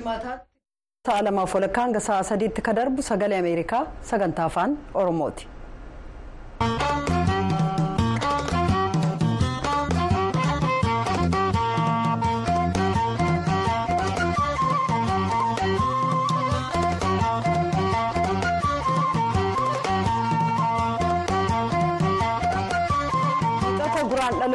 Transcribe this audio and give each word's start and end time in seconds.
jimaataatti. 0.00 0.46
sa'a 1.06 1.22
lamaaf 1.28 1.54
walakkaa 1.56 1.84
hanga 1.86 2.00
sa'a 2.08 2.22
sadiitti 2.32 2.62
ka 2.68 2.72
darbu 2.80 3.02
sagalee 3.12 3.38
ameerikaa 3.44 3.82
sagantaa 4.12 4.44
afaan 4.52 4.78
oromooti. 4.94 5.46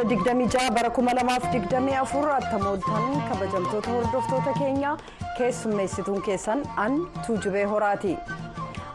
26 0.09 0.71
bara 0.73 0.89
2024 0.89 2.35
attamooltan 2.35 3.23
kabajamtoota 3.29 3.89
hordoftoota 3.91 4.53
keenyaa 4.59 4.97
keessummeessituun 5.37 6.21
keessan 6.21 6.61
an 6.77 6.99
tuujubee 7.27 7.63
horaati. 7.65 8.17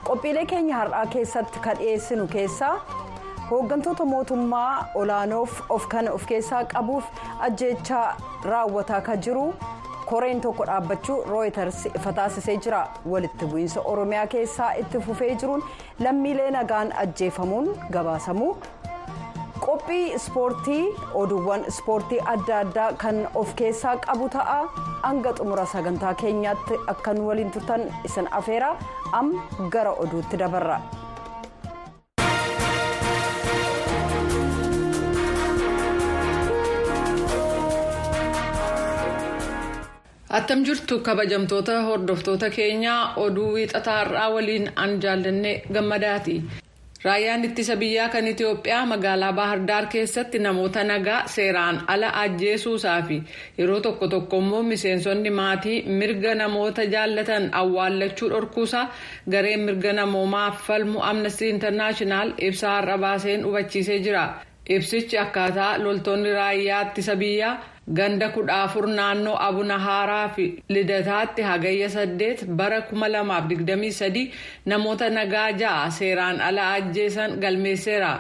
Qophiilee 0.06 0.46
keenya 0.46 0.76
har'aa 0.76 1.06
keessatti 1.06 1.58
kan 1.66 1.76
dhiyeessinu 1.78 2.26
keessaa 2.26 2.74
hooggantoota 3.50 4.04
mootummaa 4.04 4.86
olaanoof 4.94 5.60
of 5.68 5.88
kan 5.88 6.08
of 6.12 6.26
keessaa 6.26 6.64
qabuuf 6.64 7.04
ajjeechaa 7.48 8.16
raawwataa 8.44 9.00
kan 9.00 9.18
jiru. 9.26 9.54
Koreen 10.06 10.40
tokko 10.40 10.64
dhaabbachuu 10.66 11.22
rooyiters 11.24 11.86
ifa 11.86 12.12
taasisee 12.12 12.56
jira. 12.56 12.86
Walitti 13.10 13.46
bu'iinsa 13.46 13.80
oromiyaa 13.80 14.26
keessaa 14.26 14.72
itti 14.82 14.98
fufee 15.00 15.34
jiruun 15.34 15.62
lammiilee 16.00 16.50
nagaan 16.50 16.92
ajjeefamuun 17.02 17.68
gabaasamuu. 17.92 18.56
Qophii 19.90 20.14
ispoortii 20.16 20.82
oduuwwan 21.20 21.64
ispoortii 21.70 22.18
adda 22.32 22.58
addaa 22.64 22.90
kan 23.02 23.16
of 23.40 23.54
keessaa 23.60 23.94
qabu 24.04 24.28
ta'a 24.34 24.58
hanga 25.06 25.32
xumura 25.40 25.64
sagantaa 25.72 26.12
keenyaatti 26.22 26.78
akkan 26.92 27.18
waliin 27.28 27.50
turtan 27.56 27.82
isin 28.10 28.28
afeera 28.40 28.70
amma 29.20 29.42
gara 29.74 29.92
oduutti 30.04 30.38
dabarra. 30.44 30.78
attam 40.38 40.64
jirtu 40.64 40.98
kabajamtoota 41.06 41.82
hordoftoota 41.88 42.50
keenyaa 42.56 43.14
oduu 43.26 43.52
wiixataa 43.58 43.98
har'aa 44.04 44.30
waliin 44.34 44.72
an 44.76 45.00
jaallanne 45.02 45.52
gammadaati. 45.74 46.36
Raayyaan 47.04 47.44
ittisa 47.48 47.76
biyyaa 47.80 48.08
kan 48.14 48.26
itiyoophiyaa 48.32 48.86
magaalaa 48.92 49.32
baahirdaar 49.38 49.86
keessatti 49.92 50.38
namoota 50.46 50.82
nagaa 50.84 51.20
seeraan 51.34 51.78
ala 51.94 52.08
ajjeesuusaa 52.22 52.98
fi 53.08 53.16
yeroo 53.58 53.80
tokko 53.86 54.08
tokko 54.14 54.38
immoo 54.44 54.62
miseensonni 54.72 55.30
maatii 55.38 55.78
mirga 56.02 56.34
namoota 56.42 56.84
jaallatan 56.94 57.48
awwaallachuu 57.62 58.28
dhorkuusaa 58.34 58.84
gareen 59.36 59.60
mirga 59.70 59.92
namoomaaf 60.02 60.60
falmu 60.66 60.98
amnesty 61.12 61.48
internaashinaal 61.54 62.32
ibsaa 62.48 62.74
har'a 62.76 62.98
baaseen 63.06 63.44
hubachiisee 63.48 63.98
jira 64.06 64.24
ibsichi 64.76 65.18
akkaataa 65.24 65.72
loltoonni 65.84 66.32
raayyaa 66.32 66.82
ittisa 66.88 67.16
biyyaa. 67.16 67.54
Ganda 67.98 68.28
kudha 68.34 68.56
afur 68.64 68.86
naannoo 68.98 69.36
abuna 69.46 69.78
haaraa 69.86 70.28
fi 70.36 70.44
lidataatti 70.74 71.42
hagayya 71.50 71.88
saddeet 71.96 72.44
bara 72.60 72.78
2023 72.92 74.28
namoota 74.72 75.10
nagaa 75.16 75.48
ja'a 75.62 75.90
seeraan 75.98 76.40
ala 76.48 76.68
ajjeesan 76.76 77.34
galmeesseera 77.42 78.12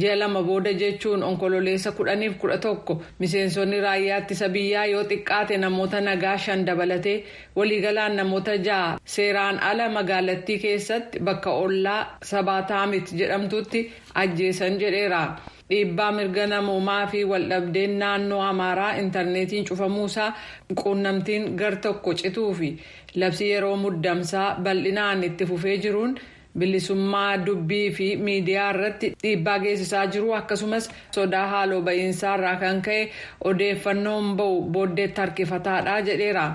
ji'a 0.00 0.16
lama 0.18 0.42
booda 0.48 0.72
jechuun 0.80 1.22
onkololeessa 1.28 1.92
kudhaniif 1.98 2.34
kudha 2.42 2.58
tokko 2.66 2.94
miseensonni 3.20 3.80
raayyaa 3.86 4.18
ittisa 4.22 4.48
biyyaa 4.56 4.84
yoo 4.92 5.04
xiqqaate 5.12 5.58
namoota 5.64 6.00
nagaa 6.08 6.36
shan 6.44 6.64
dabalatee 6.66 7.16
waliigalaan 7.56 8.16
namoota 8.22 8.54
ja'a 8.68 8.98
seeraan 9.14 9.58
ala 9.70 9.88
magaalattii 9.98 10.58
keessatti 10.66 11.18
bakka 11.30 11.50
ollaa 11.64 12.02
sabaataamit 12.32 13.12
jedhamtutti 13.22 13.80
ajjeesan 14.14 14.78
jedheera. 14.84 15.22
Dhiibbaa 15.70 16.10
mirga 16.18 16.46
namoomaa 16.52 17.06
fi 17.12 17.20
waldhabdeen 17.32 17.98
naannoo 18.02 18.40
amaaraa 18.50 18.92
intarneetiin 19.02 19.64
cufamuusaa 19.70 20.28
quunnamtiin 20.82 21.44
gar 21.60 21.76
tokko 21.86 22.14
cituu 22.22 22.50
fi 22.60 22.70
labsii 23.22 23.50
yeroo 23.52 23.76
muddamsaa 23.84 24.48
bal'inaan 24.64 25.24
itti 25.28 25.46
fufee 25.52 25.76
jiruun 25.84 26.18
bilisummaa 26.58 27.36
dubbii 27.46 27.90
fi 27.96 28.06
miidiyaa 28.26 28.70
irratti 28.74 29.12
dhiibbaa 29.22 29.58
geessisaa 29.64 30.06
jiru 30.14 30.32
akkasumas 30.38 30.90
sodaa 31.16 31.46
haaloo 31.52 31.80
ba'iinsaa 31.88 32.34
irraa 32.38 32.56
kan 32.62 32.82
ka'e 32.88 33.02
odeeffannoon 33.50 34.36
ba'u 34.40 34.60
booddeetti 34.76 35.20
harkifataadha 35.20 36.00
jedheera. 36.08 36.46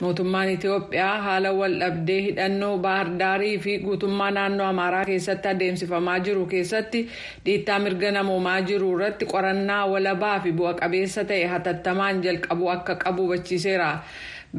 Mootummaan 0.00 0.50
itiyoophiyaa 0.54 1.16
haala 1.26 1.50
waldhabdee 1.60 2.18
hidhannoo 2.26 2.72
baahirdaarii 2.86 3.58
fi 3.66 3.74
guutummaa 3.84 4.30
naannoo 4.36 4.66
amaaraa 4.72 5.04
keessatti 5.10 5.48
adeemsifamaa 5.52 6.18
jiru 6.28 6.46
keessatti 6.54 7.02
dhiittaa 7.46 7.78
mirga 7.86 8.12
namoomaa 8.18 8.58
jiru 8.72 8.90
irratti 8.96 9.28
qorannaa 9.34 9.84
walabaa 9.94 10.38
fi 10.46 10.52
bu'a 10.62 10.74
qabeessa 10.82 11.24
ta'e 11.32 11.46
hatattamaan 11.54 12.22
jalqabu 12.28 12.70
akka 12.76 12.96
qabu 13.04 13.28
hubachiiseera 13.28 13.90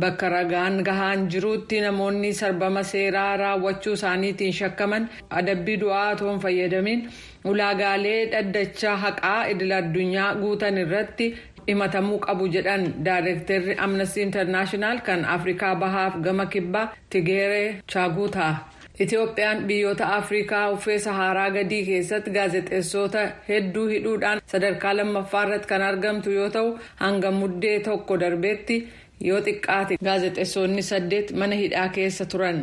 bakka 0.02 0.30
ragaan 0.36 0.78
gahaan 0.88 1.24
jirutti 1.32 1.82
namoonni 1.86 2.30
sarbama 2.44 2.84
seeraa 2.92 3.32
raawwachuu 3.42 3.94
isaaniitiin 4.00 4.54
shakkaman 4.60 5.10
adabbii 5.40 5.76
du'aa 5.82 6.06
otoo 6.14 6.30
hin 6.32 6.40
fayyadamin 6.46 7.02
ulaagaalee 7.52 8.20
dhaddachaa 8.34 8.96
haqaa 9.06 9.40
idil 9.54 9.72
addunyaa 9.80 10.30
guutan 10.44 10.78
irratti. 10.84 11.28
Himatamuu 11.68 12.20
qabu 12.26 12.48
jedhan 12.56 12.84
daayireektarri 13.06 13.76
amnesty 13.86 14.22
internaashinaal 14.28 15.00
kan 15.08 15.26
afrikaa 15.36 15.76
bahaaf 15.86 16.18
gama 16.28 16.46
kibbaa 16.56 16.86
tigeeree 17.16 17.68
chaaguutaa 17.94 18.54
itiyoophiyaan 19.04 19.64
biyyoota 19.68 20.06
afrikaa 20.16 20.64
uffee 20.72 20.98
saharaa 21.06 21.50
gadii 21.58 21.84
keessatti 21.86 22.32
gaazexeessota 22.38 23.22
hedduu 23.50 23.88
hidhuudhaan 23.94 24.42
sadarkaa 24.54 24.94
lammaffaa 24.98 25.44
irratti 25.48 25.68
kan 25.72 25.82
argamtu 25.92 26.32
yoo 26.40 26.50
ta'u 26.58 26.76
hanga 27.06 27.32
muddee 27.40 27.80
tokko 27.88 28.20
darbeetti 28.26 28.78
yoo 29.30 29.42
xiqqaate 29.48 29.98
gaazexeessonni 30.10 30.82
saddeet 30.92 31.32
mana 31.44 31.56
hidhaa 31.64 31.90
keessa 31.98 32.26
turan. 32.36 32.62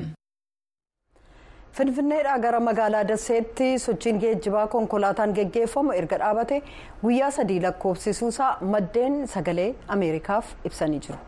Finfinneedhaa 1.79 2.39
gara 2.45 2.61
magaalaa 2.69 3.03
daseetti 3.09 3.67
sochiin 3.83 4.17
geejjibaa 4.25 4.67
konkolaataan 4.75 5.35
geggeeffamu 5.39 5.93
erga 6.01 6.19
dhaabate 6.23 6.57
guyyaa 7.05 7.31
sadii 7.39 7.61
lakkoofsisuusaa 7.67 8.51
maddeen 8.75 9.19
sagalee 9.35 9.69
ameerikaaf 9.97 10.55
ibsanii 10.71 11.01
jiru. 11.09 11.19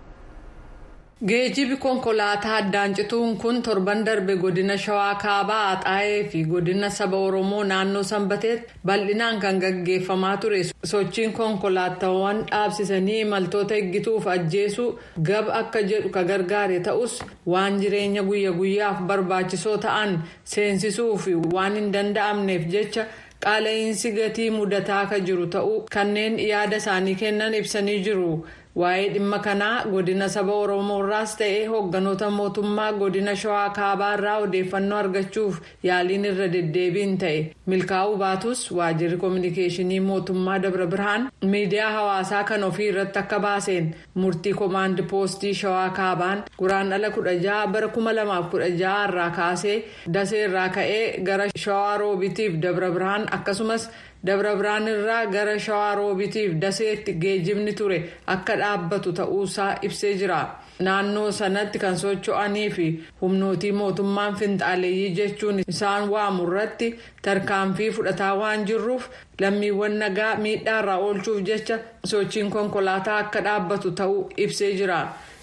Geejjibi 1.28 1.76
konkolaataa 1.76 2.56
addaan 2.58 2.94
cituun 2.97 3.36
kun 3.36 3.62
torban 3.62 4.04
darbe 4.06 4.36
godina 4.42 4.76
shawaa 4.84 5.14
kaabaa 5.22 5.64
axaayee 5.72 6.22
fi 6.32 6.44
godina 6.53 6.88
saba 6.98 7.16
oromoo 7.25 7.64
naannoo 7.70 8.03
sanbateetti 8.10 8.72
bal'inaan 8.91 9.41
kan 9.42 9.58
gaggeeffamaa 9.64 10.36
ture 10.44 10.60
sochiin 10.92 11.32
konkolaataawwan 11.38 12.41
dhaabsisanii 12.50 13.20
imaltoota 13.25 13.75
eeggituuf 13.81 14.26
ajjeesuu 14.34 14.88
gab 15.31 15.50
akka 15.60 15.82
jedhu 15.91 16.08
ka 16.14 16.22
gargaare 16.31 16.78
ta'us 16.86 17.19
waan 17.54 17.76
jireenya 17.82 18.22
guyya 18.31 18.52
guyyaaf 18.60 19.02
barbaachisoo 19.10 19.76
ta'an 19.87 20.14
seensisuu 20.54 21.10
fi 21.26 21.34
waan 21.56 21.76
hin 21.81 21.92
danda'amneef 21.98 22.64
jecha 22.76 23.04
qaala'iinsi 23.44 24.10
gatii 24.16 24.48
mudataa 24.56 25.04
ka 25.12 25.20
jiru 25.28 25.47
ta'uu 25.58 25.76
kanneen 25.98 26.41
yaada 26.47 26.76
isaanii 26.82 27.14
kennan 27.25 27.54
ibsanii 27.60 27.98
jiru. 28.08 28.32
Waa'ee 28.81 29.08
dhimma 29.14 29.38
kanaa 29.44 29.84
godina 29.92 30.28
saba 30.34 30.53
oromoo 30.64 30.98
irraas 31.05 31.32
ta'ee 31.38 31.62
hoogganoota 31.72 32.31
mootummaa 32.31 32.93
godina 33.00 33.34
shawaa 33.43 33.70
kaabaa 33.78 34.11
irraa 34.19 34.37
odeeffannoo 34.44 34.99
argachuuf 34.99 35.56
yaaliin 35.88 36.25
irra 36.31 36.46
deddeebiin 36.52 37.17
ta'e 37.22 37.40
milkaa'uu 37.72 38.17
baatus 38.22 38.61
waajjirri 38.78 39.17
koominikeeshinii 39.25 40.00
mootummaa 40.11 40.58
dabra 40.67 40.87
birhaan 40.93 41.26
miidiyaa 41.55 41.90
hawaasaa 41.96 42.44
kan 42.50 42.64
ofii 42.69 42.88
irratti 42.93 43.19
akka 43.22 43.40
baaseen 43.46 43.88
murtii 44.25 44.55
koomaandi 44.61 45.02
poostii 45.14 45.55
shawaa 45.62 45.88
kaabaan 45.99 46.44
guraandhala 46.58 47.11
kudha 47.16 47.34
jaha 47.46 47.66
bara 47.66 47.88
kuma 47.96 48.12
lamaaf 48.20 48.50
kudha 48.55 48.70
jaha 48.84 49.02
irraa 49.08 49.31
kaasee 49.40 49.76
dasee 50.19 50.44
irraa 50.44 50.69
ka'ee 50.78 51.02
gara 51.31 51.50
shawaa 51.64 51.96
roobitiif 52.05 52.61
dabra 52.66 52.90
birhaan 52.99 53.26
akkasumas. 53.38 53.90
Dabra 54.26 54.55
birhaan 54.56 54.88
irraa 54.94 55.26
gara 55.34 55.58
shawaa 55.67 55.94
roobitiif 55.99 56.55
daseetti 56.62 57.12
geejjibni 57.22 57.72
ture 57.78 57.99
akka 58.34 58.56
dhaabbatu 58.62 59.12
ta'uusaa 59.20 59.69
ibsee 59.88 60.12
jira 60.22 60.40
naannoo 60.87 61.31
sanatti 61.38 61.78
kan 61.84 61.96
socho'anii 62.02 62.69
fi 62.76 62.87
humnootii 63.22 63.72
mootummaan 63.78 64.37
finxaaleeyyii 64.43 65.14
jechuun 65.19 65.58
isaan 65.72 66.08
waamu 66.12 66.44
irratti 66.49 66.88
tarkaanfii 67.26 67.90
fudhataa 67.96 68.34
waan 68.40 68.64
jirruuf 68.70 69.08
lammiiwwan 69.40 69.96
nagaa 70.05 70.34
miidhaarraa 70.44 70.99
oolchuuf 71.08 71.43
jecha 71.50 71.78
sochiin 72.12 72.50
konkolaataa 72.56 73.19
akka 73.25 73.40
dhaabbatu 73.46 73.90
ta'uu 74.02 74.23
ibsee 74.46 74.73
jira 74.81 74.99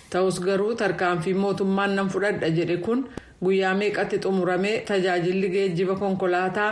ta'us 0.09 0.39
garuu 0.49 0.73
tarkaanfii 0.83 1.33
mootummaan 1.45 1.95
nan 1.95 2.09
fudhadha 2.15 2.49
jedhe 2.59 2.77
kun 2.89 3.07
guyyaa 3.43 3.73
meeqatti 3.81 4.19
xumuramee 4.25 4.77
tajaajilli 4.91 5.49
geejjiba 5.55 5.95
konkolaataa. 5.95 6.71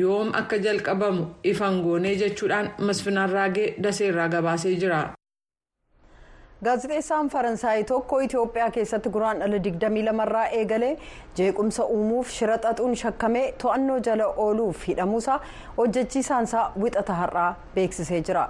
Yoom 0.00 0.32
akka 0.40 0.58
jalqabamu 0.68 1.26
ifan 1.52 1.82
goonee 1.84 2.14
jechuudhaan 2.22 2.70
masfinaan 2.88 3.30
raagee 3.36 3.68
daseerraa 3.82 4.28
gabaasee 4.34 4.74
jira. 4.82 5.00
gaazexeessaan 6.64 7.28
faransaay 7.32 7.84
tokko 7.88 8.18
itiyoophiyaa 8.26 8.70
keessatti 8.76 9.10
guraandhala 9.16 9.58
22 9.64 10.22
irraa 10.26 10.44
eegalee 10.60 10.92
jeequmsa 11.40 11.84
uumuuf 11.96 12.30
shira 12.36 12.56
xaxuun 12.66 12.96
shakkamee 13.02 13.46
to'annoo 13.62 13.98
jala 14.06 14.26
ooluuf 14.44 14.86
hidhamuusaa 14.88 15.40
hojjechiisaansaa 15.78 16.64
wixata 16.84 17.14
har'aa 17.20 17.50
beeksisee 17.74 18.20
jira. 18.30 18.44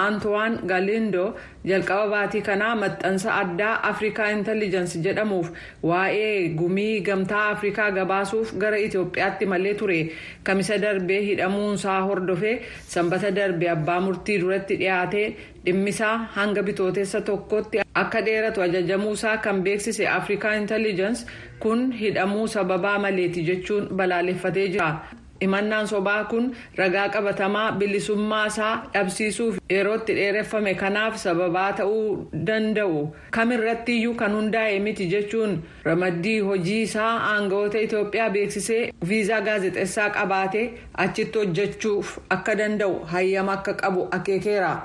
Aantuwaan 0.00 0.54
galiindoo 0.70 1.26
jalqaba 1.70 2.06
baatii 2.12 2.40
kanaa 2.46 2.74
maxxansa 2.78 3.34
addaa 3.40 3.74
afrikaa 3.90 4.30
intelligensi 4.36 4.98
jedhamuuf 5.04 5.50
waa'ee 5.90 6.48
gumii 6.60 7.00
gamtaa 7.08 7.42
afrikaa 7.50 7.90
gabaasuuf 7.98 8.50
gara 8.62 8.78
itiyoophiyaatti 8.86 9.46
malee 9.52 9.74
ture 9.82 9.98
kamisa 10.48 10.78
darbee 10.84 11.20
hidhamuunsaa 11.28 12.00
hordofee 12.08 12.54
sanbata 12.94 13.30
darbee 13.36 13.68
abbaa 13.74 14.00
murtii 14.06 14.38
duratti 14.44 14.76
dhiyaatee 14.80 15.26
dhimmisaa 15.66 16.16
hanga 16.38 16.62
bitootessa 16.70 17.20
tokkotti 17.28 17.80
akka 18.02 18.20
dheeratu 18.30 18.62
ajajamuusaa 18.66 19.36
kan 19.44 19.62
beeksise 19.68 20.08
afrikaa 20.16 20.54
intelligensi 20.62 21.26
kun 21.66 21.92
hidhamuu 22.00 22.48
sababaa 22.56 22.98
maleeti 22.98 23.42
jechuun 23.50 23.88
balaaleffatee 24.00 24.66
jira. 24.74 24.90
Himannaan 25.42 25.86
sobaa 25.92 26.24
kun 26.32 26.48
ragaa 26.80 27.06
qabatamaa 27.14 27.66
bilisummaa 27.82 28.42
isaa 28.52 28.72
dhabsiisuuf 28.94 29.58
yerootti 29.76 30.14
dheereffame 30.18 30.74
kanaaf 30.82 31.16
sababaa 31.24 31.68
ta'uu 31.80 32.10
danda'u 32.50 33.00
kamirrattiyyuu 33.38 34.14
kan 34.24 34.34
hundaa'e 34.40 34.78
miti 34.88 35.06
jechuun 35.14 35.56
ramaddii 35.88 36.36
hojii 36.50 36.82
isaa 36.90 37.14
aangawoota 37.30 37.78
itiyoophiyaa 37.86 38.30
beeksisee 38.36 38.82
viizaa 39.08 39.40
gaazexeessaa 39.48 40.10
qabaatee 40.18 40.68
achitti 41.06 41.38
hojjechuuf 41.44 42.18
akka 42.38 42.54
danda'u 42.62 43.00
hayyama 43.16 43.52
akka 43.58 43.74
qabu 43.82 44.08
akeekeera. 44.20 44.76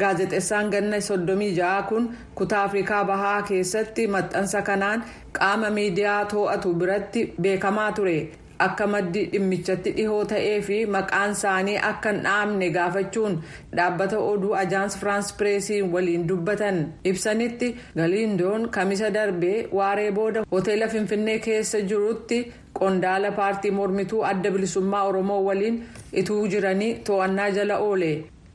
gaazexeessaan 0.00 0.66
ganna 0.72 0.98
soddomii 1.04 1.52
ja'a 1.58 1.82
kun 1.90 2.08
kutaa 2.38 2.62
afrikaa 2.68 3.04
bahaa 3.10 3.42
keessatti 3.50 4.06
maxxansa 4.14 4.60
kanaan 4.66 5.04
qaama 5.38 5.70
miidiyaa 5.76 6.24
to'atu 6.32 6.72
biratti 6.80 7.22
beekamaa 7.46 7.86
ture. 7.98 8.16
Akka 8.64 8.86
maddi 8.92 9.22
dhimmichatti 9.32 9.90
dhihoo 9.96 10.24
ta'ee 10.32 10.60
fi 10.66 10.76
maqaan 10.96 11.32
isaanii 11.36 11.76
akka 11.90 12.12
hin 12.12 12.20
dhaamne 12.26 12.68
gaafachuun 12.76 13.34
dhaabbata 13.78 14.18
oduu 14.28 14.52
ajaans 14.60 14.96
firaans 15.00 15.32
pireesiin 15.40 15.90
waliin 15.96 16.26
dubbatan 16.28 16.78
ibsanitti 17.12 17.68
galiindoon 17.96 18.68
kamisa 18.76 19.10
darbee 19.18 19.58
waaree 19.80 20.10
booda 20.20 20.44
hoteela 20.54 20.88
finfinnee 20.94 21.38
keessa 21.48 21.80
jirutti 21.90 22.40
qondaala 22.80 23.32
paartii 23.40 23.70
mormituu 23.80 24.22
adda 24.30 24.50
bilisummaa 24.56 25.04
oromoo 25.10 25.42
waliin 25.50 25.82
ituu 26.22 26.40
jiranii 26.56 26.94
to'annaa 27.10 27.50
jala 27.60 27.78
oole 27.90 28.10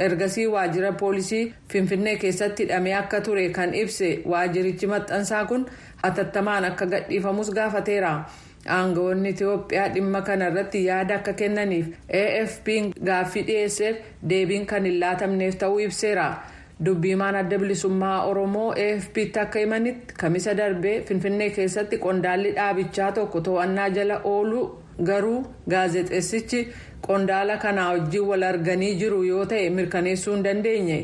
ergasii 0.05 0.47
waajjira 0.55 0.91
poolisii 0.99 1.43
finfinnee 1.71 2.15
keessatti 2.21 2.63
hidhamee 2.63 2.93
akka 2.99 3.21
ture 3.27 3.49
kan 3.57 3.73
ibse 3.81 4.07
waajjirichi 4.33 4.87
maxxansaa 4.93 5.41
kun 5.51 5.65
hatattamaan 6.03 6.65
akka 6.69 6.85
gadhiifamus 6.93 7.51
gaafateera. 7.57 8.13
Aangawoonni 8.77 9.29
itiyoophiyaa 9.35 9.87
dhimma 9.93 10.21
kana 10.29 10.47
irratti 10.51 10.85
yaada 10.85 11.15
akka 11.15 11.33
kennaniif 11.41 11.87
afp'n 12.21 12.91
gaaffii 13.09 13.43
dhiyeesseef 13.47 13.95
deebiin 14.33 14.65
kan 14.73 14.85
hin 14.89 14.99
laatamneef 15.03 15.55
ta'uu 15.63 15.79
ibseera 15.85 16.27
dubbiimaan 16.85 17.35
adda 17.39 17.57
bilisummaa 17.63 18.19
oromoo 18.33 18.67
afp'tti 18.83 19.39
akka 19.45 19.59
himanitti 19.65 20.13
kamisa 20.21 20.53
darbee 20.61 20.93
finfinnee 21.09 21.49
keessatti 21.57 21.97
qondaalli 22.05 22.51
dhaabichaa 22.59 23.11
tokko 23.17 23.41
to'annaa 23.49 23.89
jala 23.97 24.21
oolu 24.35 24.61
garuu 25.09 25.41
gaazexeessichi 25.73 26.61
qondaala 27.07 27.57
kanaa 27.65 27.89
wajjin 27.93 28.25
wal 28.31 28.43
arganii 28.53 28.95
jiru 29.03 29.23
yoo 29.23 29.45
ta'e 29.45 29.69
mirkaneessuu 29.69 30.33
hin 30.35 30.43
dandeenye. 30.47 30.97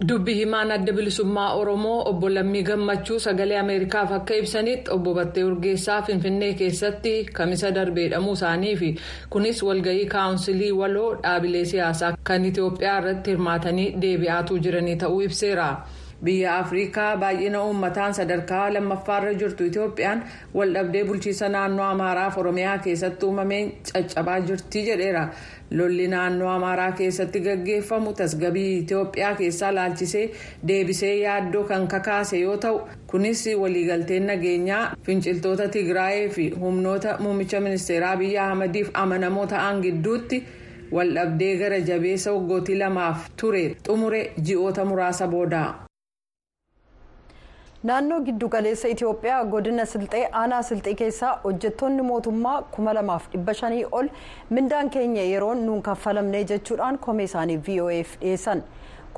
Dubbi 0.00 0.34
himaan 0.34 0.70
adda 0.76 0.92
bilisummaa 0.92 1.54
oromoo 1.60 1.98
obbo 2.10 2.28
lammii 2.28 2.62
gammachuu 2.68 3.18
sagalee 3.24 3.58
ameerikaaf 3.62 4.12
akka 4.18 4.34
ibsanitti 4.42 4.90
obbo 4.96 5.14
battee 5.18 5.44
urgeessaa 5.44 6.00
finfinnee 6.08 6.52
keessatti 6.60 7.14
kamisa 7.38 7.70
darbee 7.78 8.04
hidhamuu 8.08 8.32
isaanii 8.40 8.76
fi 8.82 8.90
kunis 9.30 9.62
walgahii 9.68 10.06
kaawunsilii 10.14 10.72
waloo 10.82 11.08
dhaabilee 11.22 11.64
siyaasaa 11.72 12.12
kan 12.30 12.44
itiyoophiyaa 12.50 12.98
irratti 13.02 13.30
hirmaatanii 13.36 13.90
deebi'aatuu 14.04 14.58
jiranii 14.68 14.96
ta'uu 15.04 15.20
ibseera. 15.28 15.68
Biyya 16.24 16.56
afrikaa 16.58 17.16
baay'ina 17.22 17.62
uummataan 17.68 18.14
sadarkaa 18.18 18.66
lammaffaarra 18.74 19.32
jirtu 19.40 19.64
itiyoophiyaan 19.70 20.22
waldhabdee 20.58 21.04
bulchiisa 21.08 21.48
naannoo 21.54 21.86
amaaraaf 21.94 22.38
oromiyaa 22.44 22.78
keessatti 22.86 23.26
uumameen 23.26 23.72
caccabaa 23.92 24.38
jirti 24.50 24.84
jedheera 24.88 25.24
lolli 25.80 26.06
naannoo 26.14 26.48
amaaraa 26.54 26.92
keessatti 27.02 27.40
gaggeeffamu 27.48 28.12
tasgabii 28.22 28.70
itiyoophiyaa 28.78 29.34
keessaa 29.42 29.74
laalchisee 29.74 30.24
deebisee 30.68 31.12
yaaddoo 31.20 31.64
kan 31.74 31.86
kakaase 31.96 32.40
yoo 32.40 32.56
ta'u 32.66 32.80
kunis 33.12 33.44
waliigalteen 33.62 34.26
nageenyaa 34.32 34.82
finciltoota 35.06 35.68
tigraayee 35.68 36.28
fi 36.38 36.48
humnoota 36.64 37.16
muummicha 37.26 37.60
ministeeraa 37.68 38.16
biyya 38.24 38.48
ahmadiif 38.50 38.90
amanamoo 39.04 39.46
ta'an 39.54 39.80
gidduutti 39.86 40.42
waldhabdee 40.96 41.54
gara 41.62 41.80
jabeessa 41.92 42.32
waggootii 42.36 42.78
lamaaf 42.84 43.30
ture 43.40 43.64
xumure 43.86 44.20
ji'oota 44.48 44.84
muraasa 44.84 45.26
booda. 45.34 45.62
Naannoo 47.88 48.20
giddugaleessa 48.26 48.88
itiyoophiyaa 48.92 49.44
godina 49.54 49.86
silxee 49.92 50.22
aanaa 50.40 50.62
silxee 50.68 50.94
keessaa 51.00 51.32
hojjettoonni 51.44 52.02
mootummaa 52.10 52.58
2500 52.76 53.86
ol 54.00 54.08
mindaan 54.58 54.90
keenya 54.96 55.22
yeroon 55.32 55.64
nuun 55.66 55.82
kaffalamne 55.88 56.44
jechuudhaan 56.52 56.98
komee 57.06 57.24
isaanii 57.30 57.58
voaf 57.68 58.12
dhiyeessan 58.20 58.62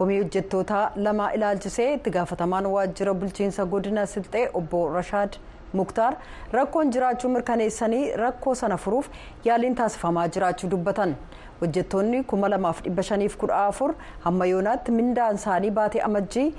komii 0.01 0.19
hojjettoota 0.23 0.81
lama 1.09 1.31
ilaalchisee 1.39 1.91
itti 1.99 2.11
gaafatamaan 2.19 2.67
waajjira 2.77 3.15
bulchiinsa 3.15 3.67
godina 3.77 4.07
silxee 4.15 4.49
obbo 4.63 4.83
rashaad 4.97 5.37
muktaar 5.81 6.17
rakkoon 6.53 6.91
jiraachuu 6.97 7.31
mirkaneessanii 7.37 8.03
rakkoo 8.25 8.55
sana 8.65 8.77
furuuf 8.87 9.09
yaaliin 9.45 9.75
taasifamaa 9.81 10.29
jiraachuu 10.37 10.71
dubbatan 10.75 11.15
hojjettoonni 11.61 12.21
2514 12.33 13.95
hamma 14.25 14.47
yoonaatti 14.47 14.93
mindaan 14.93 15.35
isaanii 15.41 15.71
baatee 15.71 16.03
amajjii. 16.09 16.55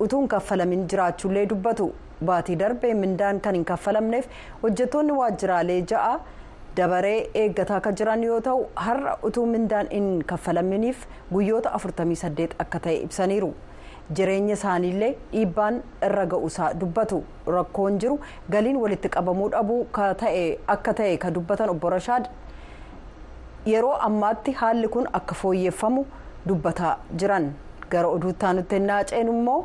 Utuun 0.00 0.28
kaffalamin 0.28 0.86
jiraachuullee 0.88 1.46
dubbatu. 1.48 1.92
Baatii 2.24 2.56
darbee 2.58 2.94
mindaan 2.94 3.40
kan 3.40 3.54
hin 3.54 3.64
kaffalamneef 3.64 4.26
hojjettoonni 4.62 5.12
waajjiraalee 5.12 5.82
ja'a 5.90 6.14
dabaree 6.76 7.30
eeggataa 7.42 7.80
kan 7.80 7.94
jiran 8.00 8.22
yoo 8.24 8.40
ta'u 8.46 8.62
har'a 8.86 9.16
utuu 9.30 9.46
mindaan 9.46 9.86
hin 9.92 10.08
kaffalaminiif 10.32 11.04
guyyoota 11.32 11.70
48 11.78 12.56
akka 12.64 12.80
ta'e 12.86 12.96
ibsaniiru. 13.08 13.50
Jireenya 14.16 14.54
isaaniillee 14.54 15.12
dhiibbaan 15.32 15.82
irra 16.08 16.26
ga'uusaa 16.32 16.70
dubbatu. 16.80 17.22
Rakkoon 17.46 17.98
jiru 18.00 18.18
galiin 18.50 18.76
walitti 18.82 19.08
qabamuu 19.18 19.48
dhabuu 19.54 19.80
akka 19.92 20.92
ta'e 20.94 21.16
kan 21.24 21.34
dubbatan 21.34 21.70
obbo 21.76 21.90
Rashaad. 21.90 22.28
Yeroo 23.66 23.94
ammaatti 24.08 24.52
haalli 24.52 24.88
kun 24.88 25.08
akka 25.12 25.34
fooyyeffamu 25.34 26.06
dubbataa 26.48 26.96
jiran. 27.18 27.52
Gara 27.90 28.08
oduutti 28.08 28.46
aanutti 28.46 28.78
naaceen 28.80 29.28
immoo. 29.28 29.64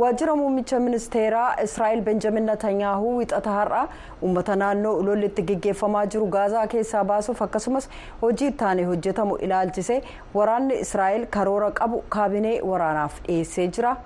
Waajjira 0.00 0.34
muummicha 0.36 0.78
ministeeraa 0.80 1.48
israa'el 1.64 2.00
benjamin 2.08 2.46
netanyaahuu 2.50 3.16
wixata 3.16 3.50
har'a 3.56 3.82
uummata 4.28 4.56
naannoo 4.62 4.94
lolli 5.08 5.26
itti 5.30 5.42
geggeeffamaa 5.50 6.04
jiru 6.14 6.26
gaazaa 6.36 6.64
keessaa 6.74 7.04
baasuuf 7.10 7.42
akkasumas 7.48 7.88
hojii 8.22 8.48
ittaanee 8.54 8.84
hojjetamu 8.92 9.36
ilaalchisee 9.48 10.00
waraanni 10.38 10.80
israa'el 10.86 11.26
karoora 11.36 11.70
qabu 11.82 12.02
kaabinee 12.16 12.56
waraanaaf 12.72 13.20
dhiyeessee 13.28 13.68
jira 13.78 13.96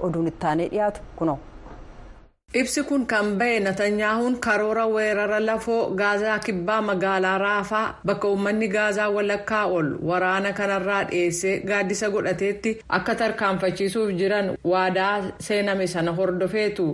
oduun 0.00 0.26
ittaanee 0.34 0.68
dhiyaatu 0.74 1.00
kunoo. 1.16 1.38
Ibsi 2.60 2.82
kun 2.88 3.06
kan 3.10 3.38
bahe 3.40 3.60
natanyaahuun 3.64 4.34
karoora 4.44 4.84
weerara 4.94 5.38
lafoo 5.40 5.94
gaazaa 6.00 6.38
kibbaa 6.46 6.82
magaalaa 6.88 7.38
raafaa 7.44 7.94
bakka 8.06 8.28
uummanni 8.28 8.68
gaazaa 8.74 9.08
walakkaa 9.16 9.64
ol 9.76 9.88
waraana 10.10 10.52
kanarraa 10.58 11.04
dhiyeessee 11.10 11.54
gaaddisa 11.70 12.10
godhateetti 12.14 12.74
akka 12.98 13.14
tarkaanfachiisuuf 13.22 14.12
jiran 14.20 14.52
waadaa 14.72 15.14
seename 15.46 15.86
sana 15.94 16.12
hordofeetu 16.18 16.86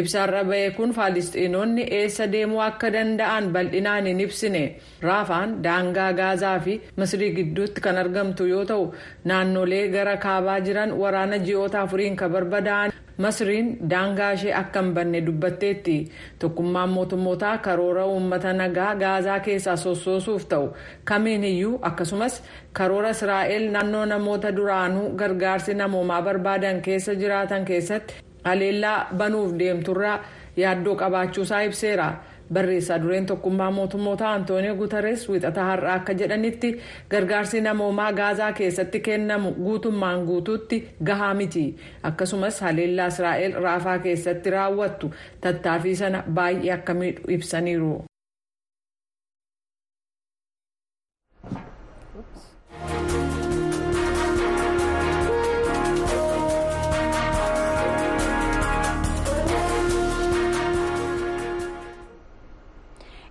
ibsarra 0.00 0.42
bahe 0.50 0.70
kun 0.76 0.92
faalistiinoonni 0.98 1.82
eessa 2.00 2.26
deemuu 2.34 2.60
akka 2.68 2.90
danda'an 2.98 3.52
bal'inaan 3.54 4.06
hin 4.12 4.20
ibsine 4.26 4.62
raafaan 5.08 5.58
daangaa 5.66 6.12
gaazaa 6.22 6.58
fi 6.66 6.80
misrii 6.96 7.32
gidduutti 7.40 7.80
kan 7.86 7.96
argamtu 8.04 8.46
yoo 8.54 8.64
ta'u 8.72 8.92
naannolee 9.24 9.84
gara 9.98 10.16
kaabaa 10.26 10.60
jiran 10.70 10.92
waraana 11.02 11.38
ji'oota 11.46 11.80
afuriin 11.86 12.16
kan 12.16 12.32
barbadaa'an. 12.38 12.92
Masriin 13.18 13.68
daangaa 13.90 14.30
ishee 14.36 14.52
akka 14.54 14.80
hin 14.82 14.92
banne 14.94 15.20
dubbatteetti. 15.26 15.96
Tokkummaan 16.38 16.88
mootummootaa 16.96 17.58
karoora 17.58 18.06
uummata 18.06 18.52
nagaa 18.52 18.94
gaazaa 19.02 19.40
keessaa 19.40 19.76
sossoosuuf 19.76 20.46
ta'u. 20.48 20.68
Kamiin 21.04 21.44
iyyuu 21.44 21.78
akkasumas 21.82 22.42
karoora 22.72 23.10
israa'el 23.16 23.70
naannoo 23.72 24.04
namoota 24.06 24.52
duraanuu 24.56 25.10
gargaarsi 25.16 25.74
namoomaa 25.74 26.22
barbaadan 26.22 26.80
keessa 26.82 27.14
jiraatan 27.14 27.64
keessatti 27.64 28.14
haleellaa 28.44 29.06
banuuf 29.16 29.52
deemturraa 29.58 30.18
yaaddoo 30.56 30.94
qabaachuusaa 30.96 31.62
ibseera 31.68 32.06
barreessaa 32.52 32.98
dureen 33.02 33.26
tokkummaa 33.26 33.70
mootummoota 33.78 34.30
antoonii 34.32 34.74
guutarees 34.80 35.28
wixata 35.28 35.64
har'aa 35.70 35.94
akka 36.00 36.14
jedhanitti 36.22 36.70
gargaarsi 37.10 37.60
namoomaa 37.60 38.12
gaazaa 38.20 38.52
keessatti 38.52 39.00
kennamu 39.00 39.52
guutummaan 39.64 40.24
guutuutti 40.26 40.82
gahaa 41.10 41.34
miti 41.34 41.64
akkasumas 42.02 42.60
haleellaa 42.60 43.06
israa'el 43.14 43.52
raafaa 43.62 43.98
keessatti 43.98 44.50
raawwattu 44.56 45.14
tattaaffii 45.40 45.96
sana 46.02 46.22
baay'ee 46.34 46.72
akka 46.78 46.94
miidhu 46.94 47.22
ibsaniiru. 47.38 47.92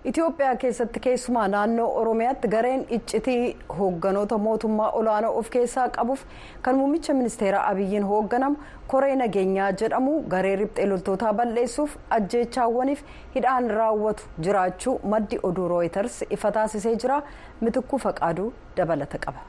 Itoophiyaa 0.09 0.55
keessatti 0.61 0.99
keessumaa 1.05 1.47
naannoo 1.53 1.87
Oromiyaatti 2.01 2.47
gareen 2.53 2.83
iccitii 2.97 3.57
hoogganoota 3.79 4.37
mootummaa 4.43 4.89
olaanoo 4.99 5.31
of 5.39 5.49
keessaa 5.55 5.87
qabuuf 5.97 6.21
kan 6.67 6.77
muummicha 6.81 7.13
ministeera 7.17 7.63
Abiyyiin 7.71 8.05
hoogganamu 8.11 8.55
koree 8.93 9.15
nageenyaa 9.23 9.71
jedhamu 9.81 10.13
garee 10.35 10.55
riphxee 10.61 10.87
loltootaa 10.93 11.33
balleessuuf 11.41 11.97
ajjeechaawwaniif 12.19 13.03
hidhaan 13.35 13.69
raawwatu 13.81 14.29
jiraachuu 14.47 14.95
maddi 15.15 15.39
oduu 15.51 15.67
rooyiters 15.75 16.23
ifa 16.39 16.51
taasisee 16.61 16.95
jira 17.05 17.21
mitikkuu 17.61 17.99
faqaaduu 18.07 18.49
dabalata 18.77 19.17
qaba. 19.27 19.39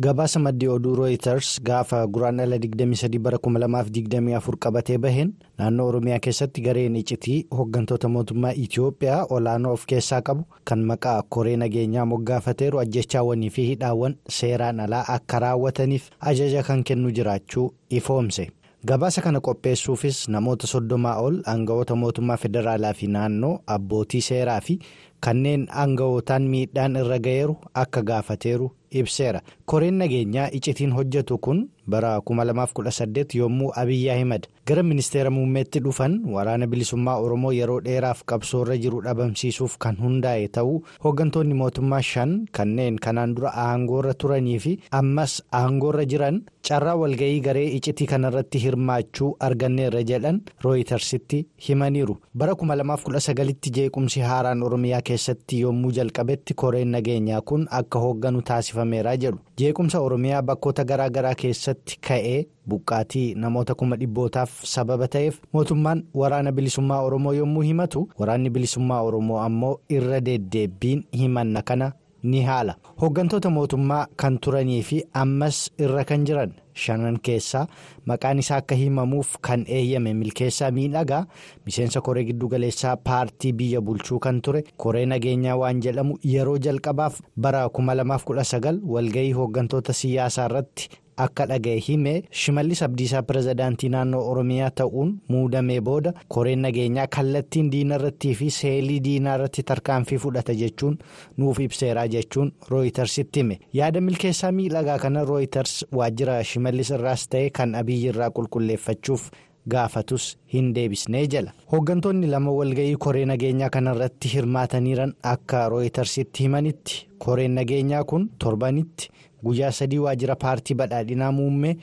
Gabaasa 0.00 0.40
maddii 0.40 0.68
oduu 0.68 0.94
rooyiters 0.96 1.60
gaafa 1.62 2.06
guraandhala 2.06 2.56
23 2.56 3.18
bara 3.18 3.36
2024 3.38 4.56
qabatee 4.64 4.98
baheen 4.98 5.30
naannoo 5.58 5.86
oromiyaa 5.88 6.18
keessatti 6.26 6.60
gareen 6.64 6.96
iccitii 6.96 7.36
hooggantoota 7.58 8.08
mootummaa 8.08 8.52
itiyoophiyaa 8.64 9.20
olaanoo 9.36 9.72
of 9.78 9.86
keessaa 9.92 10.20
qabu 10.22 10.44
kan 10.64 10.82
maqaa 10.90 11.22
koree 11.28 11.56
nageenyaa 11.56 12.06
moggaafateeru 12.14 12.78
ajjechaawwanii 12.82 13.50
fi 13.50 13.66
hidhaawwan 13.70 14.16
seeraan 14.40 14.80
alaa 14.80 15.04
akka 15.16 15.38
raawwataniif 15.46 16.10
ajaja 16.20 16.62
kan 16.62 16.84
kennu 16.84 17.10
jiraachuu 17.10 17.72
ifoomse. 17.90 18.50
Gabaasa 18.84 19.22
kana 19.22 19.40
qopheessuufis 19.40 20.28
namoota 20.28 20.66
soddomaa 20.66 21.16
ol 21.26 21.36
aangawoota 21.52 21.94
mootummaa 22.02 22.36
federaalaa 22.44 22.92
fi 22.94 23.06
naannoo 23.16 23.58
abbootii 23.76 24.20
seeraa 24.28 24.60
fi 24.60 24.78
kanneen 25.26 25.66
aangawootaan 25.82 26.48
miidhaan 26.54 26.96
irra 27.02 27.18
ga'eeru 27.26 27.54
akka 27.82 28.02
gaafateeru 28.02 28.70
ibseera. 28.90 29.40
Koreen 29.66 29.94
nageenyaa 29.98 30.48
iccitiin 30.52 30.92
hojjetu 30.92 31.38
kun 31.38 31.68
bara 31.86 32.16
2018 32.30 33.38
yommuu 33.38 33.72
abiyyi 33.82 34.10
ahimad 34.10 34.46
gara 34.66 34.82
ministeera 34.82 35.30
muummeetti 35.30 35.80
dhufan 35.84 36.20
waraana 36.36 36.66
bilisummaa 36.66 37.16
oromoo 37.24 37.52
yeroo 37.52 37.80
dheeraaf 37.86 38.22
qabsoorra 38.32 38.76
jiru 38.84 39.02
dhabamsiisuuf 39.06 39.76
kan 39.78 39.96
hundaa'e 40.04 40.48
ta'uu 40.58 40.82
hooggantoonni 41.04 41.54
mootummaa 41.54 42.02
shan 42.12 42.32
kanneen 42.58 42.96
kanaan 43.06 43.34
dura 43.36 43.52
aangoorra 43.66 44.14
turanii 44.14 44.58
fi 44.66 44.72
ammas 45.00 45.34
aangoorra 45.60 46.04
jiran 46.14 46.40
carraa 46.68 46.96
walga'ii 47.02 47.40
garee 47.48 47.66
iccitii 47.78 48.06
kanarratti 48.12 48.58
hirmaachuu 48.64 49.30
arganneerra 49.48 50.02
jedhan 50.10 50.40
rooyitersitti 50.64 51.46
himaniiru. 51.68 52.16
Bara 52.34 52.52
2019tti 52.52 53.70
jeequmsi 53.78 54.20
haaraan 54.20 54.62
oromiyaa 54.62 55.00
keessatti 55.10 55.60
yommuu 55.60 55.90
jalqabetti 55.98 56.54
koreen 56.54 56.88
nageenyaa 56.96 57.40
kun 57.40 57.66
akka 57.70 57.98
hoogganu 58.04 58.42
taasifameera 58.42 59.16
jedhu. 59.16 59.38
Jeequmsa 59.60 60.00
oromiyaa 60.00 60.42
bakkoota 60.42 60.84
garaagaraa 60.84 61.34
keessatti 61.42 61.73
ka'ee 62.08 62.46
buqqaatii 62.68 63.34
namoota 63.34 63.74
kuma 63.74 63.96
dhibbootaaf 63.96 64.50
sababa 64.74 65.08
ta'eef 65.08 65.40
mootummaan 65.52 66.04
waraana 66.22 66.52
bilisummaa 66.52 67.00
oromoo 67.08 67.32
yommuu 67.40 67.62
himatu 67.62 68.08
waraanni 68.18 68.50
bilisummaa 68.50 69.02
oromoo 69.02 69.38
ammoo 69.48 69.76
irra 69.98 70.20
deddeebbiin 70.20 71.04
himanna 71.20 71.62
kana 71.62 71.92
ni 72.32 72.42
haala 72.42 72.74
hooggantoota 73.00 73.50
mootummaa 73.50 74.06
kan 74.16 74.38
turanii 74.44 74.82
fi 74.82 75.04
ammas 75.22 75.58
irra 75.78 76.04
kan 76.10 76.24
jiran 76.28 76.52
shanan 76.84 77.18
keessaa 77.28 77.66
maqaan 78.10 78.38
isaa 78.42 78.56
akka 78.62 78.74
himamuuf 78.82 79.34
kan 79.48 79.64
eeyyame 79.68 80.14
milkeessaa 80.22 80.70
miidhagaa 80.78 81.20
miseensa 81.66 82.00
koree 82.00 82.24
giddugaleessaa 82.30 82.96
paartii 82.96 83.52
biyya 83.52 83.80
bulchuu 83.80 84.18
kan 84.18 84.40
ture 84.42 84.64
koree 84.76 85.06
nageenyaa 85.12 85.56
waan 85.64 85.80
jedhamu 85.86 86.18
yeroo 86.32 86.58
jalqabaaf 86.58 87.20
bara 87.36 87.64
2019 87.66 88.80
walga'ii 88.96 89.32
hooggantoota 89.32 89.92
siyaasaa 89.92 90.46
irratti. 90.50 90.88
Akka 91.26 91.46
dhaga'e 91.50 91.78
hime 91.88 92.12
shimallis 92.42 92.82
abdiisaa 92.86 93.22
pirezidaantii 93.28 93.88
naannoo 93.94 94.22
oromiyaa 94.30 94.70
ta'uun 94.80 95.12
muudamee 95.28 95.80
booda 95.88 96.12
koreen 96.36 96.62
nageenyaa 96.66 97.06
kallattiin 97.16 97.70
diina 97.72 97.94
irrattii 98.00 98.34
fi 98.40 98.50
seelii 98.58 98.98
diinaa 99.04 99.34
irratti 99.38 99.62
tarkaanfii 99.70 100.18
fudhata 100.26 100.54
jechuun 100.64 100.98
nuuf 101.36 101.60
ibseeraa 101.68 102.06
jechuun 102.16 102.52
rooyitersitti 102.70 103.40
hime 103.44 103.58
yaada 103.80 104.00
milkeessaa 104.10 104.52
miidhagaa 104.60 104.98
kana 105.06 105.24
rooyiters 105.32 105.74
waajjira 106.00 106.42
shimallis 106.52 106.90
irraas 106.98 107.28
ta'e 107.28 107.50
kan 107.58 107.74
abiyyi 107.82 108.08
irraa 108.14 108.30
qulqulleeffachuuf 108.38 109.28
gaafatus 109.72 110.24
hin 110.52 110.66
deebisnee 110.76 111.26
jala 111.34 111.52
hooggantoonni 111.72 112.26
lama 112.32 112.52
walga'ii 112.56 112.96
koree 113.04 113.24
nageenyaa 113.30 113.70
kanarratti 113.76 114.28
hirmaataniiran 114.34 115.14
akka 115.30 115.68
rooyitersitti 115.74 116.42
himanitti 116.44 117.06
koreen 117.18 117.54
nageenyaa 117.54 118.04
kun 118.04 118.30
torbanitti. 118.44 119.08
Guyyaa 119.46 119.70
sadii 119.78 119.98
waajjira 120.06 120.36
paartii 120.44 120.74
badhaadhinaa 120.80 121.32
muummee 121.38 121.76